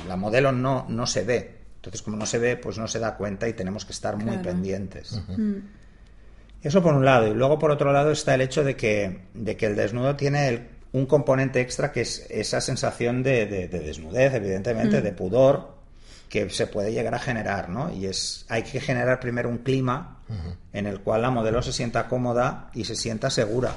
la 0.06 0.16
modelo 0.16 0.52
no, 0.52 0.84
no 0.88 1.06
se 1.06 1.22
ve. 1.24 1.57
Entonces, 1.78 2.02
como 2.02 2.16
no 2.16 2.26
se 2.26 2.38
ve, 2.38 2.56
pues 2.56 2.76
no 2.78 2.86
se 2.88 2.98
da 2.98 3.16
cuenta 3.16 3.48
y 3.48 3.52
tenemos 3.54 3.84
que 3.84 3.92
estar 3.92 4.16
muy 4.16 4.36
pendientes. 4.38 5.20
Eso 6.62 6.82
por 6.82 6.94
un 6.94 7.04
lado. 7.04 7.28
Y 7.28 7.34
luego 7.34 7.58
por 7.58 7.70
otro 7.70 7.92
lado 7.92 8.10
está 8.10 8.34
el 8.34 8.40
hecho 8.40 8.64
de 8.64 8.76
que, 8.76 9.20
de 9.34 9.56
que 9.56 9.66
el 9.66 9.76
desnudo 9.76 10.16
tiene 10.16 10.48
el- 10.48 10.68
un 10.92 11.06
componente 11.06 11.60
extra 11.60 11.92
que 11.92 12.00
es 12.00 12.26
esa 12.30 12.60
sensación 12.60 13.22
de, 13.22 13.46
de- 13.46 13.68
de 13.68 13.78
desnudez, 13.80 14.34
evidentemente, 14.34 15.00
de 15.02 15.12
pudor, 15.12 15.76
que 16.28 16.50
se 16.50 16.66
puede 16.66 16.92
llegar 16.92 17.14
a 17.14 17.18
generar, 17.18 17.68
¿no? 17.68 17.92
Y 17.94 18.06
es, 18.06 18.44
hay 18.48 18.62
que 18.64 18.80
generar 18.80 19.20
primero 19.20 19.48
un 19.48 19.58
clima 19.58 20.18
en 20.74 20.86
el 20.86 21.00
cual 21.00 21.22
la 21.22 21.30
modelo 21.30 21.62
se 21.62 21.72
sienta 21.72 22.06
cómoda 22.08 22.70
y 22.74 22.84
se 22.84 22.96
sienta 22.96 23.30
segura. 23.30 23.76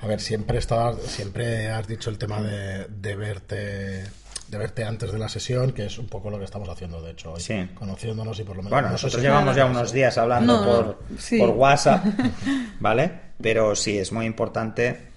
A 0.00 0.06
ver, 0.06 0.20
siempre 0.20 0.58
estaba, 0.58 0.94
siempre 0.98 1.70
has 1.70 1.86
dicho 1.88 2.10
el 2.10 2.18
tema 2.18 2.42
de, 2.42 2.86
de 2.88 3.16
verte 3.16 4.04
de 4.48 4.58
verte 4.58 4.84
antes 4.84 5.12
de 5.12 5.18
la 5.18 5.28
sesión, 5.28 5.72
que 5.72 5.86
es 5.86 5.98
un 5.98 6.06
poco 6.08 6.30
lo 6.30 6.38
que 6.38 6.44
estamos 6.44 6.68
haciendo, 6.68 7.00
de 7.02 7.10
hecho, 7.12 7.32
hoy, 7.32 7.40
Sí. 7.40 7.68
conociéndonos 7.74 8.38
y 8.40 8.44
por 8.44 8.56
lo 8.56 8.62
menos... 8.62 8.70
Bueno, 8.76 8.90
nosotros 8.90 9.22
llevamos 9.22 9.54
ya 9.56 9.66
unos 9.66 9.92
días 9.92 10.16
hablando 10.18 10.56
No, 10.60 10.64
por, 10.64 10.98
sí. 11.18 11.38
por 11.38 11.50
WhatsApp, 11.50 12.04
¿vale? 12.80 13.12
Pero 13.40 13.76
sí, 13.76 13.98
es 13.98 14.10
muy 14.12 14.26
importante 14.26 15.08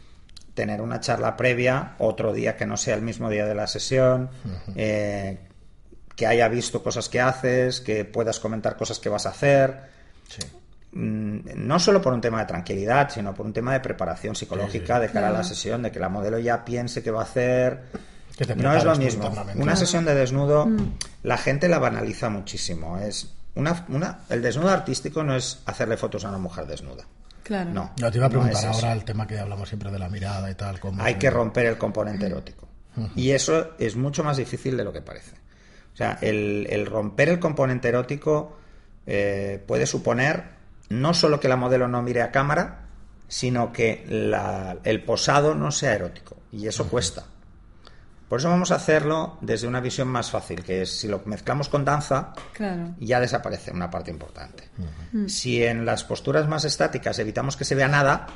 tener 0.53 0.81
una 0.81 0.99
charla 0.99 1.37
previa, 1.37 1.95
otro 1.99 2.33
día 2.33 2.57
que 2.57 2.65
no 2.65 2.75
sea 2.77 2.95
el 2.95 3.01
mismo 3.01 3.29
día 3.29 3.45
de 3.45 3.55
la 3.55 3.67
sesión, 3.67 4.29
eh, 4.75 5.39
que 6.15 6.27
haya 6.27 6.47
visto 6.49 6.83
cosas 6.83 7.07
que 7.07 7.21
haces, 7.21 7.79
que 7.79 8.03
puedas 8.05 8.39
comentar 8.39 8.75
cosas 8.75 8.99
que 8.99 9.07
vas 9.09 9.25
a 9.25 9.29
hacer. 9.29 9.79
Sí. 10.27 10.41
Mm, 10.91 11.39
No 11.55 11.79
solo 11.79 12.01
por 12.01 12.11
un 12.13 12.19
tema 12.19 12.39
de 12.41 12.45
tranquilidad, 12.47 13.09
sino 13.09 13.33
por 13.33 13.45
un 13.45 13.53
tema 13.53 13.71
de 13.73 13.79
preparación 13.79 14.35
psicológica 14.35 14.99
de 14.99 15.09
cara 15.09 15.29
a 15.29 15.31
la 15.31 15.43
sesión, 15.45 15.81
de 15.83 15.89
que 15.91 15.99
la 15.99 16.09
modelo 16.09 16.37
ya 16.37 16.65
piense 16.65 17.01
que 17.01 17.11
va 17.11 17.21
a 17.21 17.23
hacer. 17.23 17.79
Que 18.37 18.45
te 18.45 18.55
No 18.55 18.73
es 18.73 18.83
lo 18.83 18.95
mismo. 18.95 19.29
Una 19.55 19.75
sesión 19.75 20.05
de 20.05 20.15
desnudo, 20.15 20.67
la 21.23 21.37
gente 21.37 21.67
la 21.67 21.79
banaliza 21.79 22.29
muchísimo. 22.29 22.97
Es 22.97 23.33
una, 23.55 23.85
una, 23.89 24.19
el 24.29 24.41
desnudo 24.41 24.69
artístico 24.69 25.23
no 25.23 25.35
es 25.35 25.59
hacerle 25.65 25.97
fotos 25.97 26.23
a 26.25 26.29
una 26.29 26.37
mujer 26.37 26.65
desnuda. 26.65 27.03
Claro. 27.43 27.71
No. 27.71 27.91
Yo 27.97 28.11
te 28.11 28.17
iba 28.17 28.27
a 28.27 28.29
no 28.29 28.39
preguntar 28.39 28.69
es 28.71 28.75
ahora 28.75 28.93
el 28.93 29.03
tema 29.03 29.27
que 29.27 29.37
hablamos 29.39 29.67
siempre 29.67 29.91
de 29.91 29.99
la 29.99 30.09
mirada 30.09 30.49
y 30.49 30.55
tal. 30.55 30.79
Cómo 30.79 31.01
Hay 31.03 31.15
que 31.15 31.29
romper 31.29 31.65
el 31.65 31.77
componente 31.77 32.25
erótico. 32.27 32.67
Y 33.15 33.31
eso 33.31 33.71
es 33.79 33.95
mucho 33.95 34.23
más 34.23 34.37
difícil 34.37 34.75
de 34.77 34.83
lo 34.83 34.91
que 34.93 35.01
parece. 35.01 35.31
O 35.93 35.97
sea, 35.97 36.17
el, 36.21 36.67
el 36.69 36.85
romper 36.85 37.29
el 37.29 37.39
componente 37.39 37.87
erótico 37.89 38.57
eh, 39.07 39.61
puede 39.67 39.85
suponer 39.85 40.43
no 40.89 41.13
solo 41.13 41.39
que 41.39 41.47
la 41.47 41.55
modelo 41.55 41.87
no 41.87 42.01
mire 42.01 42.21
a 42.21 42.31
cámara, 42.31 42.81
sino 43.27 43.71
que 43.71 44.05
la- 44.09 44.77
el 44.83 45.03
posado 45.03 45.55
no 45.55 45.71
sea 45.71 45.93
erótico. 45.93 46.37
Y 46.51 46.67
eso 46.67 46.87
cuesta. 46.89 47.25
Por 48.31 48.39
eso 48.39 48.47
vamos 48.47 48.71
a 48.71 48.75
hacerlo 48.75 49.37
desde 49.41 49.67
una 49.67 49.81
visión 49.81 50.07
más 50.07 50.31
fácil, 50.31 50.63
que 50.63 50.83
es 50.83 50.99
si 51.01 51.09
lo 51.09 51.21
mezclamos 51.25 51.67
con 51.67 51.83
danza, 51.83 52.31
Claro. 52.53 52.95
ya 52.97 53.19
desaparece 53.19 53.71
una 53.71 53.89
parte 53.89 54.09
importante. 54.09 54.69
Si 55.27 55.61
en 55.61 55.85
las 55.85 56.05
posturas 56.05 56.47
más 56.47 56.63
estáticas 56.63 57.19
evitamos 57.19 57.57
que 57.57 57.65
se 57.65 57.75
vea 57.75 57.89
nada, 57.89 58.27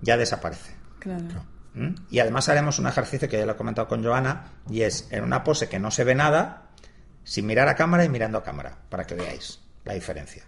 ya 0.00 0.16
desaparece. 0.16 0.74
Claro. 0.98 1.44
¿Mm? 1.74 1.94
Y 2.10 2.18
además 2.18 2.48
haremos 2.48 2.80
un 2.80 2.88
ejercicio 2.88 3.28
que 3.28 3.38
ya 3.38 3.46
lo 3.46 3.52
he 3.52 3.56
comentado 3.56 3.86
con 3.86 4.02
Joana, 4.02 4.46
y 4.68 4.82
es 4.82 5.06
en 5.12 5.22
una 5.22 5.44
pose 5.44 5.68
que 5.68 5.78
no 5.78 5.92
se 5.92 6.02
ve 6.02 6.16
nada, 6.16 6.64
sin 7.22 7.46
mirar 7.46 7.68
a 7.68 7.76
cámara 7.76 8.04
y 8.04 8.08
mirando 8.08 8.36
a 8.36 8.42
cámara, 8.42 8.78
para 8.88 9.04
que 9.04 9.14
veáis 9.14 9.60
la 9.84 9.94
diferencia. 9.94 10.42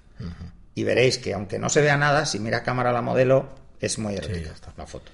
Y 0.75 0.83
veréis 0.83 1.19
que 1.19 1.35
aunque 1.35 1.61
no 1.61 1.69
se 1.69 1.83
vea 1.83 1.97
nada, 1.97 2.27
si 2.27 2.41
mira 2.41 2.59
a 2.59 2.63
cámara 2.65 2.91
la 2.91 3.01
modelo, 3.01 3.49
es 3.79 4.01
muy 4.01 4.17
erótica 4.17 4.51
está. 4.51 4.73
la 4.77 4.87
foto. 4.87 5.13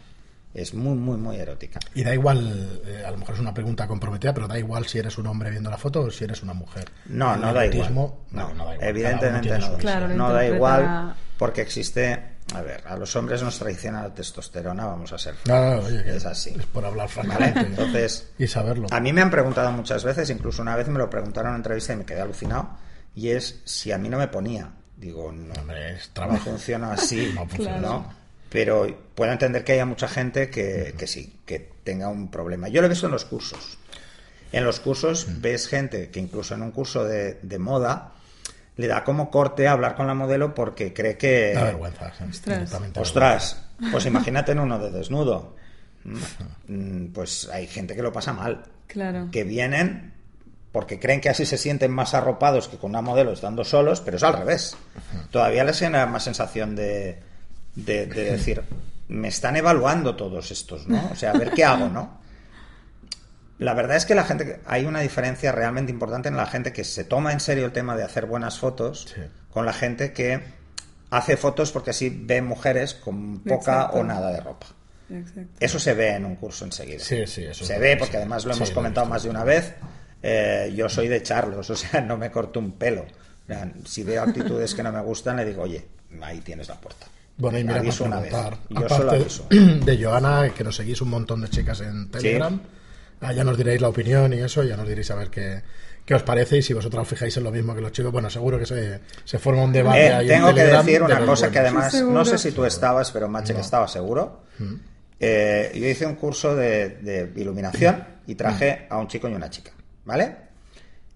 Es 0.54 0.74
muy, 0.74 0.96
muy, 0.96 1.16
muy 1.18 1.36
erótica. 1.36 1.78
Y 1.94 2.02
da 2.02 2.14
igual, 2.14 2.80
eh, 2.86 3.04
a 3.06 3.10
lo 3.10 3.18
mejor 3.18 3.34
es 3.34 3.40
una 3.40 3.52
pregunta 3.54 3.86
comprometida, 3.86 4.32
pero 4.34 4.48
da 4.48 4.58
igual 4.58 4.86
si 4.86 4.98
eres 4.98 5.18
un 5.18 5.26
hombre 5.26 5.50
viendo 5.50 5.70
la 5.70 5.76
foto 5.76 6.00
o 6.02 6.10
si 6.10 6.24
eres 6.24 6.42
una 6.42 6.54
mujer. 6.54 6.90
No, 7.06 7.34
El 7.34 7.40
no 7.40 7.52
da 7.52 7.66
igual. 7.66 7.94
No, 7.94 8.18
no, 8.30 8.54
no 8.54 8.64
da 8.66 8.74
igual. 8.74 8.88
Evidentemente 8.88 9.58
no. 9.58 9.76
Claro, 9.76 10.08
no 10.08 10.32
da 10.32 10.46
igual 10.46 11.14
porque 11.36 11.60
existe... 11.62 12.36
A 12.54 12.62
ver, 12.62 12.82
a 12.86 12.96
los 12.96 13.14
hombres 13.14 13.42
nos 13.42 13.58
traiciona 13.58 14.02
la 14.04 14.14
testosterona, 14.14 14.86
vamos 14.86 15.12
a 15.12 15.18
ser 15.18 15.34
no, 15.44 15.54
no, 15.76 15.82
oye, 15.82 16.02
que 16.02 16.16
Es 16.16 16.24
así. 16.24 16.54
Es 16.58 16.64
por 16.64 16.82
hablar 16.82 17.06
¿Vale? 17.14 17.28
francamente. 17.28 17.60
Entonces, 17.60 18.30
y 18.38 18.46
saberlo. 18.46 18.86
A 18.90 19.00
mí 19.00 19.12
me 19.12 19.20
han 19.20 19.30
preguntado 19.30 19.70
muchas 19.70 20.02
veces, 20.02 20.30
incluso 20.30 20.62
una 20.62 20.74
vez 20.74 20.88
me 20.88 20.98
lo 20.98 21.10
preguntaron 21.10 21.48
en 21.48 21.50
una 21.50 21.56
entrevista 21.58 21.92
y 21.92 21.96
me 21.96 22.06
quedé 22.06 22.22
alucinado, 22.22 22.70
y 23.14 23.28
es 23.28 23.60
si 23.66 23.92
a 23.92 23.98
mí 23.98 24.08
no 24.08 24.16
me 24.16 24.28
ponía. 24.28 24.72
Digo, 24.96 25.30
no, 25.30 25.52
Hombre, 25.60 25.92
es 25.96 26.08
no 26.08 26.14
trabajo. 26.14 26.38
funciona 26.38 26.92
así, 26.94 27.32
No 27.34 27.46
funciona 27.46 27.78
¿no? 27.80 28.12
Pero 28.50 28.86
puedo 29.14 29.30
entender 29.32 29.62
que 29.64 29.72
haya 29.72 29.84
mucha 29.86 30.08
gente 30.08 30.48
que, 30.50 30.94
que 30.96 31.06
sí, 31.06 31.38
que 31.44 31.70
tenga 31.84 32.08
un 32.08 32.30
problema. 32.30 32.68
Yo 32.68 32.80
lo 32.80 32.86
he 32.86 32.90
visto 32.90 33.06
en 33.06 33.12
los 33.12 33.24
cursos. 33.24 33.78
En 34.52 34.64
los 34.64 34.80
cursos 34.80 35.26
ves 35.40 35.68
gente 35.68 36.08
que 36.10 36.20
incluso 36.20 36.54
en 36.54 36.62
un 36.62 36.70
curso 36.70 37.04
de, 37.04 37.38
de 37.42 37.58
moda 37.58 38.12
le 38.76 38.86
da 38.86 39.04
como 39.04 39.30
corte 39.30 39.66
a 39.68 39.72
hablar 39.72 39.94
con 39.96 40.06
la 40.06 40.14
modelo 40.14 40.54
porque 40.54 40.94
cree 40.94 41.18
que... 41.18 41.52
Da 41.54 41.64
vergüenza. 41.64 42.12
Ostras. 42.30 42.72
Ostras, 42.96 43.64
pues 43.92 44.06
imagínate 44.12 44.52
en 44.52 44.60
uno 44.60 44.78
de 44.78 44.90
desnudo. 44.90 45.56
Mm, 46.68 47.06
Pues 47.12 47.48
hay 47.52 47.66
gente 47.66 47.94
que 47.96 48.02
lo 48.02 48.12
pasa 48.12 48.32
mal 48.32 48.62
Claro. 48.86 49.28
que 49.30 49.44
vienen 49.44 50.14
porque 50.72 50.98
creen 50.98 51.20
que 51.20 51.28
así 51.28 51.44
se 51.44 51.58
sienten 51.58 51.90
más 51.90 52.14
arropados 52.14 52.68
que 52.68 52.78
con 52.78 52.90
una 52.90 53.02
modelo 53.02 53.32
estando 53.32 53.64
solos, 53.64 54.00
pero 54.00 54.16
es 54.16 54.22
al 54.22 54.34
revés. 54.38 54.76
Todavía 55.30 55.64
les 55.64 55.78
genera 55.78 56.06
más 56.06 56.24
sensación 56.24 56.76
de, 56.76 57.18
de, 57.84 58.06
de 58.06 58.24
decir, 58.32 58.62
me 59.08 59.28
están 59.28 59.56
evaluando 59.56 60.16
todos 60.16 60.50
estos, 60.50 60.86
¿no? 60.88 61.10
O 61.12 61.16
sea, 61.16 61.30
a 61.32 61.38
ver 61.38 61.50
qué 61.52 61.64
hago, 61.64 61.88
¿no? 61.88 62.18
La 63.58 63.74
verdad 63.74 63.96
es 63.96 64.06
que 64.06 64.14
la 64.14 64.24
gente, 64.24 64.60
hay 64.66 64.84
una 64.84 65.00
diferencia 65.00 65.50
realmente 65.50 65.90
importante 65.90 66.28
en 66.28 66.36
la 66.36 66.46
gente 66.46 66.72
que 66.72 66.84
se 66.84 67.04
toma 67.04 67.32
en 67.32 67.40
serio 67.40 67.64
el 67.66 67.72
tema 67.72 67.96
de 67.96 68.04
hacer 68.04 68.26
buenas 68.26 68.58
fotos 68.58 69.08
Sí. 69.14 69.20
con 69.50 69.66
la 69.66 69.72
gente 69.72 70.12
que 70.12 70.40
hace 71.10 71.36
fotos 71.36 71.72
porque 71.72 71.90
así 71.90 72.08
ve 72.10 72.40
mujeres 72.40 72.94
con 72.94 73.40
poca 73.40 73.72
Exacto. 73.74 73.96
o 73.98 74.04
nada 74.04 74.30
de 74.30 74.40
ropa. 74.40 74.66
Exacto. 75.10 75.50
Eso 75.58 75.78
se 75.80 75.94
ve 75.94 76.10
en 76.10 76.24
un 76.24 76.36
curso 76.36 76.64
enseguida. 76.66 77.00
Sí, 77.00 77.26
sí, 77.26 77.44
eso 77.44 77.64
Se 77.64 77.78
ve 77.78 77.96
porque 77.96 78.12
sí. 78.12 78.16
además 78.18 78.44
lo 78.44 78.52
Sí, 78.52 78.58
hemos 78.58 78.70
comentado 78.70 79.06
más 79.06 79.22
de 79.24 79.30
una 79.30 79.42
vez. 79.42 79.74
Eh, 80.22 80.72
yo 80.76 80.88
soy 80.88 81.08
de 81.08 81.22
charlos, 81.22 81.68
o 81.70 81.74
sea, 81.76 82.00
no 82.00 82.16
me 82.16 82.30
corto 82.30 82.60
un 82.60 82.72
pelo. 82.72 83.06
Si 83.86 84.02
veo 84.04 84.22
actitudes 84.22 84.74
que 84.74 84.82
no 84.82 84.92
me 84.92 85.00
gustan, 85.00 85.36
le 85.38 85.46
digo, 85.46 85.62
oye, 85.62 85.84
ahí 86.20 86.40
tienes 86.42 86.68
la 86.68 86.74
puerta. 86.76 87.06
Bueno, 87.38 87.58
y 87.58 87.64
mira, 87.64 87.78
Aviso 87.78 88.04
por 88.04 88.08
una 88.08 88.20
vez. 88.20 88.34
aparte 88.34 89.16
aviso. 89.16 89.46
de 89.50 90.04
Joana, 90.04 90.50
que 90.50 90.64
nos 90.64 90.76
seguís 90.76 91.00
un 91.00 91.10
montón 91.10 91.40
de 91.40 91.48
chicas 91.48 91.80
en 91.80 92.10
Telegram, 92.10 92.60
ah, 93.20 93.32
ya 93.32 93.44
nos 93.44 93.56
diréis 93.56 93.80
la 93.80 93.88
opinión 93.88 94.32
y 94.32 94.38
eso, 94.40 94.64
ya 94.64 94.76
nos 94.76 94.88
diréis 94.88 95.10
a 95.12 95.14
ver 95.14 95.30
qué, 95.30 95.62
qué 96.04 96.14
os 96.14 96.22
parece 96.24 96.58
y 96.58 96.62
si 96.62 96.74
vosotros 96.74 97.02
os 97.02 97.08
fijáis 97.08 97.36
en 97.36 97.44
lo 97.44 97.52
mismo 97.52 97.74
que 97.76 97.80
los 97.80 97.92
chicos. 97.92 98.10
Bueno, 98.10 98.28
seguro 98.28 98.58
que 98.58 98.66
se, 98.66 99.00
se 99.24 99.38
forma 99.38 99.62
un 99.62 99.72
debate 99.72 100.06
Eh, 100.06 100.12
ahí 100.12 100.26
tengo 100.26 100.48
en 100.48 100.54
que 100.54 100.60
Telegram 100.62 100.84
decir 100.86 100.98
de 101.00 101.04
una 101.06 101.26
cosa 101.26 101.50
que 101.50 101.58
además, 101.60 102.02
no 102.02 102.24
sé 102.24 102.38
si 102.38 102.50
tú 102.50 102.64
estabas, 102.64 103.12
pero 103.12 103.28
Mache 103.28 103.54
que 103.54 103.60
estaba 103.60 103.86
seguro. 103.86 104.42
Mm. 104.58 104.74
Eh, 105.20 105.72
yo 105.74 105.86
hice 105.86 106.06
un 106.06 106.14
curso 106.16 106.54
de, 106.56 106.88
de 107.02 107.32
iluminación 107.40 108.04
y 108.26 108.34
traje 108.34 108.86
a 108.90 108.98
un 108.98 109.06
chico 109.08 109.28
y 109.28 109.34
una 109.34 109.48
chica, 109.50 109.70
¿vale? 110.04 110.36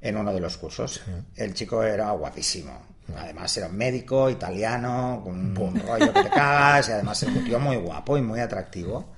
En 0.01 0.17
uno 0.17 0.33
de 0.33 0.41
los 0.41 0.57
cursos. 0.57 1.03
El 1.37 1.53
chico 1.55 1.83
era 1.83 2.11
guapísimo. 2.13 2.92
Además 3.17 3.57
era 3.57 3.67
un 3.67 3.77
médico, 3.77 4.31
italiano, 4.31 5.21
con 5.25 5.57
un 5.57 5.81
rollo 5.81 6.13
que 6.13 6.23
te 6.23 6.31
cagas 6.31 6.89
y 6.89 6.93
además 6.93 7.23
era 7.23 7.33
un 7.33 7.45
tío 7.45 7.59
muy 7.61 7.77
guapo 7.77 8.17
y 8.17 8.23
muy 8.23 8.41
atractivo. 8.41 9.13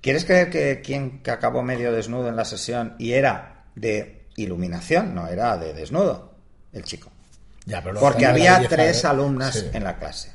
¿Quieres 0.00 0.24
creer 0.24 0.50
que 0.50 0.82
quien 0.82 1.22
que 1.22 1.30
acabó 1.30 1.62
medio 1.62 1.92
desnudo 1.92 2.28
en 2.28 2.36
la 2.36 2.44
sesión 2.44 2.94
y 2.98 3.12
era 3.12 3.64
de 3.74 4.26
iluminación, 4.36 5.14
no 5.14 5.28
era 5.28 5.56
de 5.56 5.72
desnudo, 5.72 6.34
el 6.72 6.84
chico? 6.84 7.10
Ya, 7.64 7.80
pero 7.80 7.94
lo 7.94 8.00
Porque 8.00 8.26
había 8.26 8.68
tres 8.68 9.04
alumnas 9.04 9.54
sí. 9.54 9.70
en 9.72 9.84
la 9.84 9.96
clase. 9.96 10.32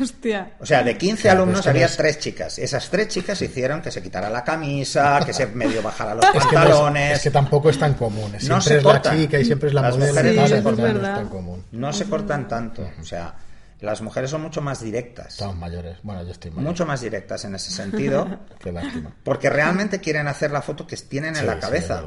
Hostia. 0.00 0.52
O 0.60 0.66
sea, 0.66 0.82
de 0.82 0.96
15 0.96 1.22
Claro, 1.22 1.42
alumnos 1.42 1.66
había 1.66 1.86
es- 1.86 1.96
tres 1.96 2.18
chicas. 2.18 2.58
Esas 2.58 2.88
tres 2.90 3.08
chicas 3.08 3.40
hicieron 3.42 3.80
que 3.82 3.90
se 3.90 4.02
quitara 4.02 4.28
la 4.30 4.42
camisa, 4.44 5.20
que 5.24 5.32
se 5.32 5.46
medio 5.54 5.82
bajara 5.82 6.14
los 6.14 6.24
Es 6.24 6.30
que, 6.32 6.38
no 6.38 6.44
es, 6.44 6.54
pantalones. 6.54 7.12
es 7.18 7.22
que 7.22 7.30
tampoco 7.30 7.70
es 7.70 7.78
tan 7.78 7.94
común. 7.94 8.30
Siempre 8.30 8.48
No 8.48 8.60
se 8.60 8.76
es 8.78 8.84
la 8.84 9.02
chica 9.02 9.38
y 9.38 9.44
siempre 9.44 9.68
es 9.68 9.74
la 9.74 9.82
Las 9.82 9.94
modelo. 9.96 10.12
mujeres 10.12 10.34
no 10.36 10.40
tal, 10.42 10.48
se 10.50 10.56
entonces 10.58 10.84
cortan. 10.84 11.02
no 11.02 11.08
es 11.08 11.14
tan 11.14 11.28
común. 11.28 11.64
No 11.72 11.92
se 11.92 12.04
cortan 12.06 12.48
tanto. 12.48 12.90
O 13.00 13.04
sea, 13.04 13.34
las 13.80 14.00
mujeres 14.00 14.30
son 14.30 14.42
mucho 14.42 14.60
más 14.62 14.80
directas. 14.80 15.28
Estamos 15.34 15.56
mayores. 15.56 15.98
Bueno, 16.02 16.22
yo 16.22 16.30
estoy 16.32 16.50
mayor. 16.50 16.64
Mucho 16.64 16.86
más 16.86 17.00
directas 17.00 17.44
en 17.44 17.54
ese 17.54 17.70
sentido. 17.70 18.38
Qué 18.60 18.72
lástima. 18.72 19.12
Porque 19.22 19.50
realmente 19.50 20.00
quieren 20.00 20.26
hacer 20.28 20.50
la 20.50 20.62
foto 20.62 20.86
que 20.86 20.96
tienen 20.96 21.34
en 21.36 21.40
Sí, 21.42 21.46
la 21.46 21.58
cabeza. 21.58 22.02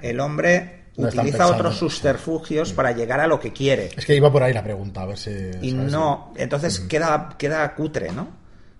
El 0.00 0.18
hombre 0.18 0.81
No 0.96 1.08
utiliza 1.08 1.46
otros 1.46 1.76
subterfugios 1.78 2.72
para 2.74 2.92
llegar 2.92 3.20
a 3.20 3.26
lo 3.26 3.40
que 3.40 3.52
quiere. 3.52 3.90
Es 3.96 4.04
que 4.04 4.14
iba 4.14 4.30
por 4.30 4.42
ahí 4.42 4.52
la 4.52 4.62
pregunta, 4.62 5.02
a 5.02 5.06
ver 5.06 5.16
si. 5.18 5.30
Y 5.62 5.70
¿sabes? 5.72 5.92
no, 5.92 6.32
entonces 6.36 6.80
queda, 6.80 7.30
queda 7.38 7.74
cutre, 7.74 8.12
¿no? 8.12 8.28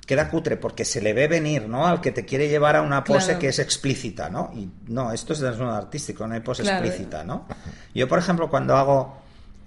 Queda 0.06 0.28
cutre 0.28 0.56
porque 0.56 0.84
se 0.84 1.00
le 1.00 1.14
ve 1.14 1.26
venir, 1.28 1.68
¿no? 1.68 1.86
Al 1.86 2.00
que 2.00 2.10
te 2.12 2.24
quiere 2.26 2.48
llevar 2.48 2.76
a 2.76 2.82
una 2.82 3.02
pose 3.04 3.26
Claro. 3.26 3.38
que 3.38 3.48
es 3.48 3.58
explícita, 3.60 4.28
¿no? 4.28 4.50
Y 4.54 4.68
no, 4.88 5.12
esto 5.12 5.32
es 5.32 5.38
desnudo 5.38 5.72
artístico, 5.72 6.26
no 6.26 6.34
hay 6.34 6.40
pose 6.40 6.62
Claro. 6.64 6.84
explícita, 6.84 7.24
¿no? 7.24 7.46
Yo, 7.94 8.06
por 8.08 8.18
ejemplo, 8.18 8.50
cuando 8.50 8.76
hago 8.76 9.16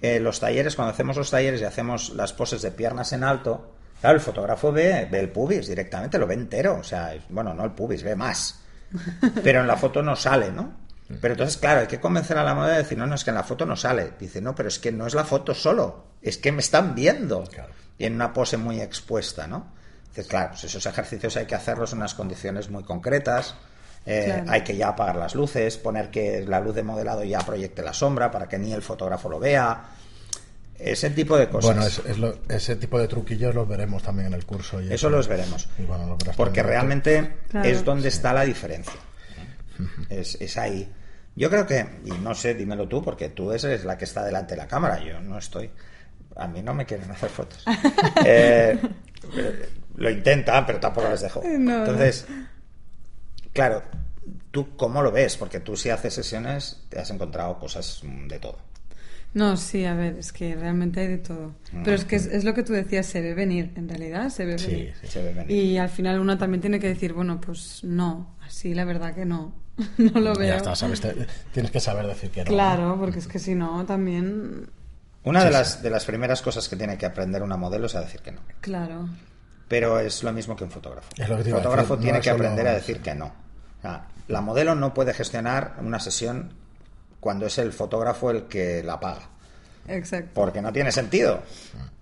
eh, 0.02 0.20
los 0.20 0.38
talleres, 0.38 0.76
cuando 0.76 0.92
hacemos 0.92 1.16
los 1.16 1.30
talleres 1.30 1.60
y 1.62 1.64
hacemos 1.64 2.10
las 2.10 2.32
poses 2.32 2.62
de 2.62 2.70
piernas 2.70 3.12
en 3.12 3.24
alto, 3.24 3.72
claro, 4.00 4.16
el 4.16 4.20
fotógrafo 4.22 4.70
ve, 4.70 5.08
ve 5.10 5.18
el 5.18 5.30
pubis 5.30 5.66
directamente, 5.66 6.18
lo 6.18 6.26
ve 6.26 6.34
entero, 6.34 6.76
o 6.80 6.84
sea, 6.84 7.12
bueno, 7.30 7.54
no 7.54 7.64
el 7.64 7.70
pubis, 7.72 8.02
ve 8.04 8.14
más. 8.14 8.60
Pero 9.42 9.62
en 9.62 9.66
la 9.66 9.76
foto 9.76 10.02
no 10.02 10.14
sale, 10.14 10.52
¿no? 10.52 10.85
Pero 11.20 11.34
entonces, 11.34 11.56
claro, 11.56 11.80
hay 11.80 11.86
que 11.86 12.00
convencer 12.00 12.36
a 12.36 12.42
la 12.42 12.54
moda 12.54 12.72
de 12.72 12.78
decir, 12.78 12.98
no, 12.98 13.06
no, 13.06 13.14
es 13.14 13.22
que 13.22 13.30
en 13.30 13.36
la 13.36 13.44
foto 13.44 13.64
no 13.64 13.76
sale. 13.76 14.12
Dice, 14.18 14.40
no, 14.40 14.54
pero 14.54 14.68
es 14.68 14.78
que 14.80 14.90
no 14.90 15.06
es 15.06 15.14
la 15.14 15.24
foto 15.24 15.54
solo, 15.54 16.06
es 16.20 16.36
que 16.38 16.50
me 16.50 16.60
están 16.60 16.94
viendo. 16.96 17.44
Claro. 17.44 17.72
Y 17.98 18.06
en 18.06 18.14
una 18.14 18.32
pose 18.32 18.56
muy 18.56 18.80
expuesta, 18.80 19.46
¿no? 19.46 19.68
Dices, 20.08 20.26
claro, 20.26 20.50
pues 20.50 20.64
esos 20.64 20.84
ejercicios 20.84 21.36
hay 21.36 21.46
que 21.46 21.54
hacerlos 21.54 21.92
en 21.92 21.98
unas 21.98 22.14
condiciones 22.14 22.70
muy 22.70 22.82
concretas. 22.84 23.54
eh, 24.04 24.24
Claro. 24.26 24.50
Hay 24.52 24.62
que 24.62 24.76
ya 24.76 24.88
apagar 24.88 25.16
las 25.16 25.34
luces, 25.34 25.76
poner 25.78 26.10
que 26.10 26.44
la 26.46 26.60
luz 26.60 26.74
de 26.74 26.82
modelado 26.82 27.22
ya 27.24 27.38
proyecte 27.40 27.82
la 27.82 27.92
sombra 27.92 28.30
para 28.30 28.48
que 28.48 28.58
ni 28.58 28.72
el 28.72 28.82
fotógrafo 28.82 29.28
lo 29.28 29.38
vea. 29.38 29.84
Ese 30.78 31.10
tipo 31.10 31.36
de 31.38 31.48
cosas. 31.48 31.74
Bueno, 31.74 31.86
es- 31.86 32.02
es 32.04 32.18
lo- 32.18 32.38
ese 32.48 32.76
tipo 32.76 32.98
de 32.98 33.08
truquillos 33.08 33.54
los 33.54 33.66
veremos 33.66 34.02
también 34.02 34.28
en 34.28 34.34
el 34.34 34.44
curso. 34.44 34.80
y 34.80 34.92
Eso 34.92 35.08
los 35.08 35.26
veremos. 35.26 35.68
y 35.78 35.82
bueno, 35.84 36.06
lo 36.06 36.16
verás 36.18 36.36
Porque 36.36 36.62
realmente 36.62 37.36
Claro. 37.50 37.66
es 37.68 37.84
donde 37.84 38.08
está 38.08 38.32
la 38.34 38.42
diferencia. 38.44 38.92
Es, 40.08 40.36
es 40.40 40.56
ahí. 40.56 40.90
Yo 41.34 41.50
creo 41.50 41.66
que, 41.66 41.86
y 42.04 42.10
no 42.12 42.34
sé, 42.34 42.54
dímelo 42.54 42.88
tú, 42.88 43.02
porque 43.02 43.28
tú 43.28 43.52
eres 43.52 43.84
la 43.84 43.98
que 43.98 44.04
está 44.06 44.24
delante 44.24 44.54
de 44.54 44.62
la 44.62 44.68
cámara, 44.68 45.02
yo 45.04 45.20
no 45.20 45.36
estoy. 45.38 45.70
A 46.36 46.46
mí 46.48 46.62
no 46.62 46.74
me 46.74 46.84
quieren 46.86 47.10
hacer 47.10 47.28
fotos. 47.30 47.64
Eh, 48.24 48.78
lo 49.96 50.10
intentan, 50.10 50.64
pero 50.66 50.78
tampoco 50.80 51.08
les 51.08 51.20
dejo. 51.20 51.42
No, 51.44 51.58
no. 51.58 51.78
Entonces, 51.80 52.26
claro, 53.52 53.82
¿tú 54.50 54.76
cómo 54.76 55.02
lo 55.02 55.10
ves? 55.12 55.36
Porque 55.36 55.60
tú 55.60 55.76
si 55.76 55.90
haces 55.90 56.14
sesiones 56.14 56.84
te 56.88 56.98
has 56.98 57.10
encontrado 57.10 57.58
cosas 57.58 58.02
de 58.28 58.38
todo. 58.38 58.58
No, 59.34 59.56
sí, 59.56 59.84
a 59.84 59.94
ver, 59.94 60.16
es 60.18 60.32
que 60.32 60.54
realmente 60.54 61.00
hay 61.00 61.08
de 61.08 61.18
todo. 61.18 61.54
Pero 61.84 61.94
es 61.96 62.04
que 62.04 62.16
es, 62.16 62.26
es 62.26 62.44
lo 62.44 62.54
que 62.54 62.62
tú 62.62 62.72
decías, 62.72 63.04
se 63.06 63.20
ve 63.20 63.34
venir, 63.34 63.72
en 63.76 63.88
realidad 63.88 64.30
se 64.30 64.46
ve 64.46 64.58
Sí, 64.58 64.70
venir. 64.70 64.94
sí. 65.02 65.06
Se 65.08 65.22
ve 65.22 65.34
venir. 65.34 65.50
Y 65.50 65.76
al 65.78 65.90
final 65.90 66.20
uno 66.20 66.38
también 66.38 66.60
tiene 66.62 66.78
que 66.80 66.88
decir, 66.88 67.12
bueno, 67.12 67.38
pues 67.40 67.84
no, 67.84 68.34
así 68.46 68.72
la 68.74 68.84
verdad 68.86 69.14
que 69.14 69.26
no, 69.26 69.52
no 69.98 70.20
lo 70.20 70.34
veo. 70.34 70.48
Ya 70.48 70.56
está, 70.56 70.74
sabes, 70.74 71.00
te- 71.00 71.26
tienes 71.52 71.70
que 71.70 71.80
saber 71.80 72.06
decir 72.06 72.30
que 72.30 72.40
no. 72.44 72.46
Claro, 72.50 72.96
porque 72.98 73.18
es 73.18 73.26
que 73.28 73.38
si 73.38 73.54
no, 73.54 73.84
también, 73.86 74.68
Una 75.24 75.40
Sí, 75.40 75.46
de, 75.46 75.52
sí. 75.52 75.58
las, 75.58 75.82
de 75.82 75.90
las 75.90 76.04
primeras 76.04 76.40
cosas 76.42 76.68
que 76.68 76.76
tiene 76.76 76.96
que 76.96 77.06
aprender 77.06 77.42
una 77.42 77.56
modelo 77.56 77.86
es 77.86 77.94
a 77.94 78.00
decir 78.00 78.20
que 78.20 78.32
no. 78.32 78.40
claro. 78.60 79.08
Pero 79.68 79.98
es 79.98 80.22
lo 80.22 80.32
mismo 80.32 80.54
que 80.54 80.62
un 80.62 80.70
fotógrafo. 80.70 81.08
Es 81.18 81.28
lo 81.28 81.36
que 81.38 81.42
te 81.42 81.48
el 81.50 81.56
fotógrafo 81.56 81.96
decir, 81.96 82.04
tiene 82.04 82.20
que 82.20 82.30
solo- 82.30 82.44
aprender 82.44 82.68
a 82.68 82.72
decir 82.74 83.00
que 83.00 83.14
no. 83.16 83.26
O 83.26 83.82
sea, 83.82 84.06
la 84.28 84.40
modelo 84.40 84.76
no 84.76 84.94
puede 84.94 85.12
gestionar 85.12 85.74
una 85.80 85.98
sesión 85.98 86.52
cuando 87.18 87.46
es 87.46 87.58
el 87.58 87.72
fotógrafo 87.72 88.30
el 88.30 88.44
que 88.44 88.84
la 88.84 89.00
paga. 89.00 89.28
Exacto. 89.88 90.30
Porque 90.34 90.62
no 90.62 90.72
tiene 90.72 90.92
sentido. 90.92 91.42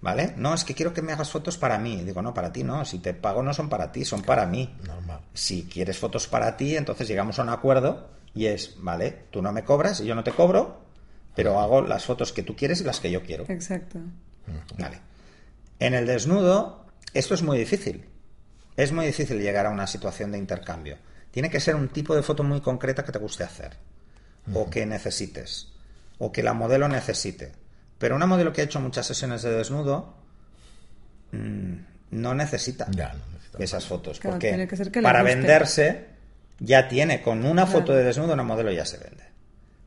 ¿Vale? 0.01 0.35
No, 0.37 0.53
es 0.55 0.65
que 0.65 0.75
quiero 0.75 0.93
que 0.93 1.03
me 1.03 1.13
hagas 1.13 1.31
fotos 1.31 1.57
para 1.57 1.79
mí. 1.79 2.03
Digo, 2.05 2.21
no, 2.21 2.35
para 2.35 2.53
ti 2.53 2.63
no. 2.63 2.85
Si 2.85 2.99
te 2.99 3.15
pago 3.15 3.43
no 3.43 3.55
son 3.55 3.69
para 3.69 3.91
ti, 3.91 4.05
son 4.05 4.23
para 4.23 4.47
mí. 4.47 4.77
Normal. 4.87 5.21
Si 5.33 5.65
quieres 5.65 5.99
fotos 5.99 6.27
para 6.27 6.57
ti, 6.57 6.77
entonces 6.77 7.09
llegamos 7.09 7.39
a 7.39 7.43
un 7.43 7.49
acuerdo 7.49 8.09
y 8.35 8.47
es, 8.47 8.75
vale, 8.79 9.27
tú 9.31 9.41
no 9.41 9.53
me 9.53 9.65
cobras 9.65 10.01
y 10.01 10.07
yo 10.07 10.15
no 10.15 10.25
te 10.25 10.33
cobro, 10.33 10.83
pero 11.35 11.61
hago 11.61 11.83
las 11.83 12.05
fotos 12.05 12.33
que 12.33 12.43
tú 12.43 12.55
quieres 12.55 12.81
y 12.81 12.85
las 12.85 13.01
que 13.01 13.11
yo 13.11 13.23
quiero. 13.23 13.45
Exacto. 13.49 13.99
Vale. 14.79 15.01
En 15.79 15.95
el 15.95 16.07
desnudo, 16.07 16.87
esto 17.13 17.35
es 17.35 17.43
muy 17.43 17.59
difícil. 17.59 18.05
Es 18.77 18.93
muy 18.93 19.07
difícil 19.07 19.41
llegar 19.41 19.67
a 19.67 19.71
una 19.71 19.87
situación 19.87 20.33
de 20.33 20.39
intercambio. 20.39 20.99
Tiene 21.31 21.49
que 21.51 21.61
ser 21.61 21.77
un 21.77 21.89
tipo 21.89 22.15
de 22.15 22.23
foto 22.23 22.43
muy 22.43 22.61
concreta 22.61 23.05
que 23.05 23.13
te 23.13 23.19
guste 23.19 23.45
hacer. 23.45 23.77
O 24.53 24.69
que 24.69 24.85
necesites. 24.85 25.73
O 26.19 26.31
que 26.31 26.43
la 26.43 26.53
modelo 26.53 26.89
necesite. 26.89 27.53
Pero 27.99 28.17
una 28.17 28.27
modelo 28.27 28.53
que 28.53 28.61
ha 28.61 28.65
hecho 28.65 28.81
muchas 28.81 29.07
sesiones 29.07 29.43
de 29.43 29.51
desnudo 29.53 30.15
mm, 31.33 31.75
no 32.13 32.35
necesita 32.35 32.87
Ya, 32.91 33.13
no 33.15 33.25
necesita. 33.33 33.63
esas 33.63 33.87
fotos. 33.87 34.21
Claro, 34.21 34.35
porque 34.35 34.49
tiene 34.49 34.69
que 34.69 34.77
ser 34.77 34.91
que 34.91 35.01
le 35.01 35.05
para 35.05 35.21
guste. 35.23 35.35
venderse 35.37 36.07
ya 36.59 36.89
tiene, 36.89 37.23
con 37.23 37.45
una 37.45 37.65
Claro. 37.65 37.81
foto 37.81 37.93
de 37.95 38.05
desnudo, 38.05 38.33
una 38.35 38.43
modelo 38.43 38.71
ya 38.73 38.85
se 38.85 38.99
vende. 38.99 39.25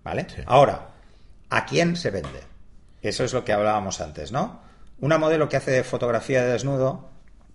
¿Vale? 0.04 0.26
Sí. 0.34 0.42
Ahora, 0.46 0.90
¿a 1.50 1.66
quién 1.66 1.96
se 1.96 2.12
vende? 2.12 2.42
Eso 3.02 3.24
es 3.24 3.34
lo 3.34 3.44
que 3.46 3.54
hablábamos 3.54 4.02
antes, 4.02 4.32
¿no? 4.32 4.62
Una 5.00 5.18
modelo 5.18 5.48
que 5.50 5.58
hace 5.58 5.84
fotografía 5.84 6.44
de 6.44 6.52
desnudo, 6.54 7.10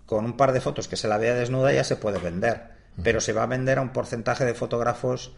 con 0.05 0.25
un 0.25 0.37
par 0.37 0.51
de 0.53 0.61
fotos 0.61 0.87
que 0.87 0.95
se 0.95 1.07
la 1.07 1.17
vea 1.17 1.33
desnuda 1.33 1.73
ya 1.73 1.83
se 1.83 1.95
puede 1.95 2.19
vender, 2.19 2.69
pero 3.03 3.19
se 3.21 3.33
va 3.33 3.43
a 3.43 3.47
vender 3.47 3.79
a 3.79 3.81
un 3.81 3.89
porcentaje 3.89 4.45
de 4.45 4.53
fotógrafos 4.53 5.33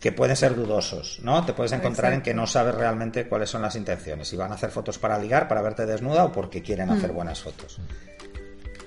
que 0.00 0.12
pueden 0.12 0.34
ser 0.34 0.56
dudosos, 0.56 1.20
¿no? 1.22 1.44
Te 1.44 1.52
puedes 1.52 1.72
encontrar 1.72 2.12
en 2.14 2.22
que 2.22 2.32
no 2.32 2.46
sabes 2.46 2.74
realmente 2.74 3.28
cuáles 3.28 3.50
son 3.50 3.60
las 3.62 3.76
intenciones, 3.76 4.28
si 4.28 4.36
van 4.36 4.50
a 4.50 4.54
hacer 4.54 4.70
fotos 4.70 4.98
para 4.98 5.18
ligar, 5.18 5.46
para 5.46 5.60
verte 5.60 5.84
desnuda 5.84 6.24
o 6.24 6.32
porque 6.32 6.62
quieren 6.62 6.88
Mm. 6.88 6.92
hacer 6.92 7.12
buenas 7.12 7.40
fotos. 7.40 7.78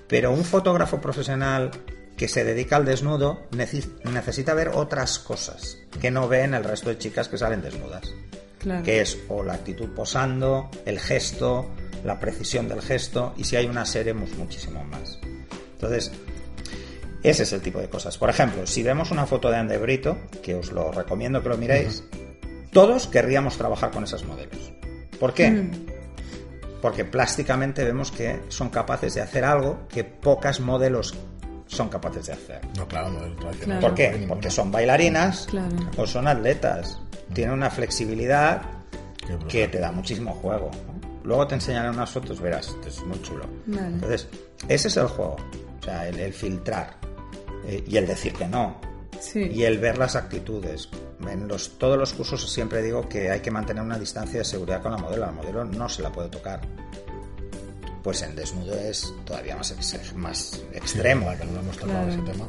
Pero 0.08 0.32
un 0.32 0.44
fotógrafo 0.44 1.00
profesional 1.00 1.72
que 2.18 2.28
se 2.28 2.44
dedica 2.44 2.76
al 2.78 2.86
desnudo 2.86 3.44
neces- 3.52 3.90
necesita 4.04 4.54
ver 4.54 4.70
otras 4.70 5.20
cosas 5.20 5.78
que 6.02 6.12
no 6.12 6.28
ven 6.28 6.54
el 6.54 6.64
resto 6.64 6.90
de 6.90 6.98
chicas 6.98 7.28
que 7.28 7.38
salen 7.38 7.62
desnudas 7.62 8.14
Claro. 8.60 8.84
que 8.84 9.02
es 9.02 9.18
o 9.30 9.44
la 9.44 9.54
actitud 9.54 9.90
posando, 9.90 10.70
el 10.86 11.00
gesto, 11.00 11.70
la 12.06 12.20
precisión 12.20 12.68
del 12.70 12.82
gesto, 12.82 13.34
y 13.38 13.44
si 13.44 13.56
hay 13.56 13.66
una 13.66 13.86
serie, 13.86 14.14
muchísimo 14.14 14.84
más. 14.86 15.20
Entonces, 15.74 16.12
ese 17.24 17.44
es 17.44 17.54
el 17.54 17.62
tipo 17.62 17.80
de 17.80 17.90
cosas. 17.90 18.18
Por 18.18 18.30
ejemplo, 18.30 18.68
si 18.68 18.84
vemos 18.84 19.12
una 19.12 19.26
foto 19.26 19.50
de 19.50 19.58
Ande 19.58 19.78
Brito, 19.78 20.18
que 20.42 20.56
os 20.56 20.72
lo 20.72 20.92
recomiendo 20.92 21.42
que 21.42 21.50
lo 21.50 21.58
miréis, 21.58 22.04
todos 22.72 23.08
querríamos 23.08 23.58
trabajar 23.58 23.92
con 23.92 24.04
esas 24.04 24.24
modelos. 24.26 24.74
¿Por 25.20 25.34
qué? 25.34 25.70
Porque 26.82 27.06
plásticamente 27.06 27.84
vemos 27.84 28.12
que 28.12 28.42
son 28.50 28.70
capaces 28.70 29.14
de 29.14 29.22
hacer 29.22 29.46
algo 29.46 29.88
que 29.88 30.04
pocas 30.04 30.60
modelos 30.60 31.14
son 31.68 31.88
capaces 31.90 32.26
de 32.28 32.34
hacer. 32.34 32.62
No, 32.78 32.88
claro, 32.88 33.10
no 33.10 33.36
tradicional. 33.38 33.80
¿Por 33.80 33.96
qué? 33.96 34.26
Porque 34.28 34.52
son 34.52 34.70
bailarinas 34.72 35.48
Claro. 35.50 35.76
o 35.98 36.06
son 36.06 36.28
atletas. 36.28 37.00
Tienen 37.34 37.54
una 37.54 37.70
flexibilidad 37.70 38.62
que 39.48 39.68
te 39.70 39.80
da 39.80 39.92
muchísimo 39.92 40.34
juego. 40.34 40.70
Luego 41.24 41.48
te 41.48 41.56
enseñaré 41.56 41.90
unas 41.90 42.10
fotos, 42.12 42.42
verás, 42.42 42.76
es 42.86 43.02
muy 43.06 43.20
chulo. 43.22 43.46
Vale. 43.68 43.88
Entonces, 43.88 44.28
ese 44.68 44.90
es 44.90 44.98
el 44.98 45.08
juego. 45.08 45.38
O 45.80 45.84
sea, 45.84 46.08
el, 46.10 46.20
el 46.20 46.34
filtrar 46.34 46.98
eh, 47.68 47.84
y 47.88 47.98
el 47.98 48.08
decir 48.08 48.34
que 48.34 48.48
no. 48.48 48.80
Sí. 49.20 49.40
Y 49.54 49.64
el 49.64 49.78
ver 49.80 49.98
las 49.98 50.16
actitudes. 50.16 50.90
En 51.30 51.48
los, 51.48 51.78
todos 51.78 51.98
los 51.98 52.12
cursos 52.14 52.52
siempre 52.52 52.82
digo 52.82 53.08
que 53.08 53.30
hay 53.32 53.40
que 53.40 53.52
mantener 53.52 53.82
una 53.84 53.98
distancia 53.98 54.40
de 54.40 54.46
seguridad 54.46 54.82
con 54.82 54.92
la 54.92 54.98
modelo. 54.98 55.26
La 55.26 55.32
modelo 55.32 55.64
no 55.64 55.88
se 55.88 56.02
la 56.02 56.12
puede 56.12 56.30
tocar. 56.30 56.60
Pues 58.04 58.22
en 58.22 58.36
desnudo 58.36 58.76
es 58.76 59.14
todavía 59.24 59.56
más, 59.56 59.72
ex- 59.72 60.14
más 60.16 60.38
Sí, 60.38 60.62
extremo. 60.74 61.28
verdad 61.30 61.46
que 61.46 61.52
no 61.54 61.60
hemos 61.62 61.78
tocado 61.78 62.06
Claro. 62.06 62.12
ese 62.22 62.32
tema. 62.32 62.48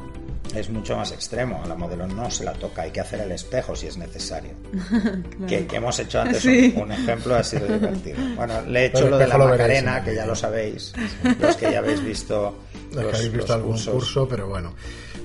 Es 0.53 0.69
mucho 0.69 0.97
más 0.97 1.11
extremo. 1.13 1.61
A 1.63 1.67
la 1.67 1.75
modelo 1.75 2.05
no 2.07 2.29
se 2.29 2.43
la 2.43 2.51
toca. 2.53 2.81
Hay 2.81 2.91
que 2.91 2.99
hacer 2.99 3.21
el 3.21 3.31
espejo 3.31 3.73
si 3.75 3.87
es 3.87 3.95
necesario. 3.97 4.51
que, 5.47 5.65
que 5.65 5.75
hemos 5.77 5.97
hecho 5.99 6.19
antes 6.21 6.41
Sí. 6.43 6.73
un, 6.75 6.83
un 6.83 6.91
ejemplo, 6.91 7.35
ha 7.35 7.43
sido 7.43 7.67
divertido. 7.67 8.17
Bueno, 8.35 8.61
le 8.63 8.81
he 8.81 8.85
hecho 8.87 8.97
Pero 8.99 9.09
lo 9.11 9.17
de 9.17 9.27
la 9.27 9.37
veréis 9.37 9.51
Macarena, 9.51 9.91
en 9.93 9.97
el 9.99 10.03
que 10.03 10.15
ya 10.15 10.25
lo 10.25 10.35
sabéis. 10.35 10.93
Los 11.39 11.55
que 11.55 11.71
ya 11.71 11.79
habéis 11.79 12.03
visto. 12.03 12.57
Los 12.91 13.03
los- 13.03 13.11
que 13.11 13.17
habéis 13.17 13.31
visto 13.33 13.53
algún 13.53 13.71
cursos. 13.71 13.93
curso, 13.93 14.27
pero 14.27 14.49
bueno. 14.49 14.73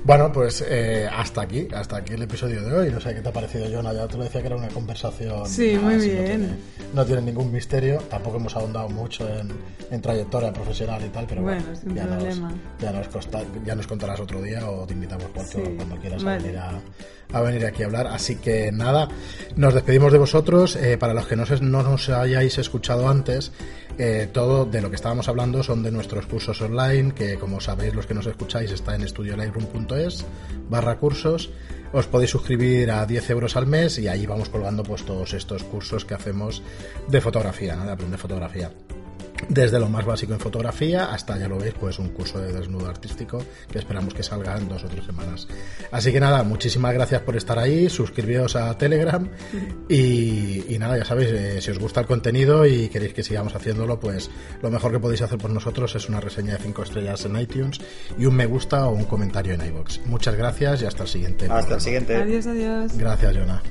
Bueno, 0.02 0.32
pues 0.32 0.64
eh, 0.66 1.06
hasta 1.12 1.42
aquí, 1.42 1.68
hasta 1.74 1.96
aquí 1.98 2.14
el 2.14 2.22
episodio 2.22 2.62
de 2.62 2.72
hoy. 2.72 2.90
No 2.90 3.00
sé 3.00 3.14
qué 3.14 3.20
te 3.20 3.28
ha 3.28 3.32
parecido, 3.32 3.66
Jonah. 3.70 3.92
Ya 3.92 4.08
te 4.08 4.16
lo 4.16 4.24
decía 4.24 4.40
que 4.40 4.46
era 4.46 4.56
una 4.56 4.68
conversación. 4.68 5.46
Sí, 5.46 5.78
muy 5.80 5.96
bien. 5.98 6.16
No 6.16 6.24
tiene, 6.24 6.48
no 6.94 7.04
tiene 7.06 7.22
ningún 7.22 7.52
misterio. 7.52 7.98
Tampoco 8.08 8.38
hemos 8.38 8.56
ahondado 8.56 8.88
mucho 8.88 9.28
en, 9.28 9.50
en 9.90 10.00
trayectoria 10.00 10.52
profesional 10.52 11.04
y 11.04 11.10
tal, 11.10 11.26
pero 11.28 11.42
bueno, 11.42 11.62
Bueno, 11.62 11.78
sin 11.78 11.94
ya, 11.94 12.04
nos, 12.06 12.16
problema. 12.16 12.52
ya, 12.80 12.92
nos 12.92 13.08
costa- 13.08 13.44
ya 13.64 13.74
nos 13.74 13.86
contarás 13.86 14.18
otro 14.20 14.40
día 14.42 14.68
o 14.68 14.86
te 14.86 14.94
invitamos 14.94 15.26
cuando, 15.34 15.52
Sí, 15.52 15.62
cuando 15.76 15.96
quieras 15.96 16.24
a, 16.24 16.36
venir 16.38 16.56
a, 16.58 16.80
a 17.32 17.40
venir 17.40 17.66
aquí 17.66 17.82
a 17.82 17.86
hablar. 17.86 18.06
Así 18.06 18.36
que 18.36 18.72
nada, 18.72 19.08
nos 19.56 19.74
despedimos 19.74 20.12
de 20.12 20.18
vosotros. 20.18 20.76
Eh, 20.76 20.96
para 20.98 21.14
los 21.14 21.26
que 21.26 21.36
no, 21.36 21.44
no 21.60 21.82
nos 21.82 22.08
hayáis 22.08 22.58
escuchado 22.58 23.08
antes, 23.08 23.52
eh, 23.98 24.28
todo 24.32 24.64
de 24.64 24.80
lo 24.80 24.90
que 24.90 24.96
estábamos 24.96 25.28
hablando 25.28 25.62
son 25.62 25.82
de 25.82 25.90
nuestros 25.90 26.26
cursos 26.26 26.60
online, 26.60 27.12
que 27.12 27.36
como 27.38 27.60
sabéis 27.60 27.94
los 27.94 28.06
que 28.06 28.14
nos 28.14 28.26
escucháis 28.26 28.70
está 28.70 28.94
en 28.94 29.02
estudiolightroom.es 29.02 30.24
barra 30.68 30.96
cursos. 30.98 31.50
Os 31.92 32.06
podéis 32.06 32.30
suscribir 32.30 32.90
a 32.92 33.04
10 33.04 33.30
euros 33.30 33.56
al 33.56 33.66
mes 33.66 33.98
y 33.98 34.06
ahí 34.06 34.24
vamos 34.24 34.48
colgando 34.48 34.84
pues 34.84 35.04
todos 35.04 35.34
estos 35.34 35.64
cursos 35.64 36.04
que 36.04 36.14
hacemos 36.14 36.62
de 37.08 37.20
fotografía, 37.20 37.76
de 37.76 37.90
aprender 37.90 38.18
fotografía. 38.18 38.70
Desde 39.48 39.78
lo 39.80 39.88
más 39.88 40.04
básico 40.04 40.32
en 40.32 40.40
fotografía 40.40 41.12
hasta, 41.12 41.38
ya 41.38 41.48
lo 41.48 41.58
veis, 41.58 41.74
pues 41.78 41.98
un 41.98 42.10
curso 42.10 42.38
de 42.38 42.52
desnudo 42.52 42.88
artístico 42.88 43.42
que 43.70 43.78
esperamos 43.78 44.14
que 44.14 44.22
salga 44.22 44.56
en 44.56 44.68
dos 44.68 44.84
o 44.84 44.88
tres 44.88 45.04
semanas. 45.04 45.48
Así 45.90 46.12
que 46.12 46.20
nada, 46.20 46.42
muchísimas 46.42 46.92
gracias 46.94 47.22
por 47.22 47.36
estar 47.36 47.58
ahí, 47.58 47.88
suscribíos 47.88 48.56
a 48.56 48.76
Telegram 48.76 49.28
y, 49.88 50.74
y 50.74 50.78
nada, 50.78 50.98
ya 50.98 51.04
sabéis, 51.04 51.30
eh, 51.30 51.60
si 51.60 51.70
os 51.70 51.78
gusta 51.78 52.00
el 52.00 52.06
contenido 52.06 52.66
y 52.66 52.88
queréis 52.88 53.14
que 53.14 53.22
sigamos 53.22 53.54
haciéndolo, 53.54 53.98
pues 53.98 54.30
lo 54.62 54.70
mejor 54.70 54.92
que 54.92 55.00
podéis 55.00 55.22
hacer 55.22 55.38
por 55.38 55.50
nosotros 55.50 55.94
es 55.94 56.08
una 56.08 56.20
reseña 56.20 56.56
de 56.56 56.62
5 56.62 56.82
estrellas 56.82 57.24
en 57.24 57.40
iTunes 57.40 57.80
y 58.18 58.26
un 58.26 58.34
me 58.34 58.46
gusta 58.46 58.86
o 58.86 58.92
un 58.92 59.04
comentario 59.04 59.54
en 59.54 59.66
iBox. 59.66 60.00
Muchas 60.06 60.36
gracias 60.36 60.82
y 60.82 60.86
hasta 60.86 61.02
el 61.04 61.08
siguiente. 61.08 61.46
Hasta 61.50 61.74
el 61.74 61.80
siguiente. 61.80 62.16
Adiós, 62.16 62.46
adiós. 62.46 62.96
Gracias, 62.96 63.36
Jonah. 63.36 63.62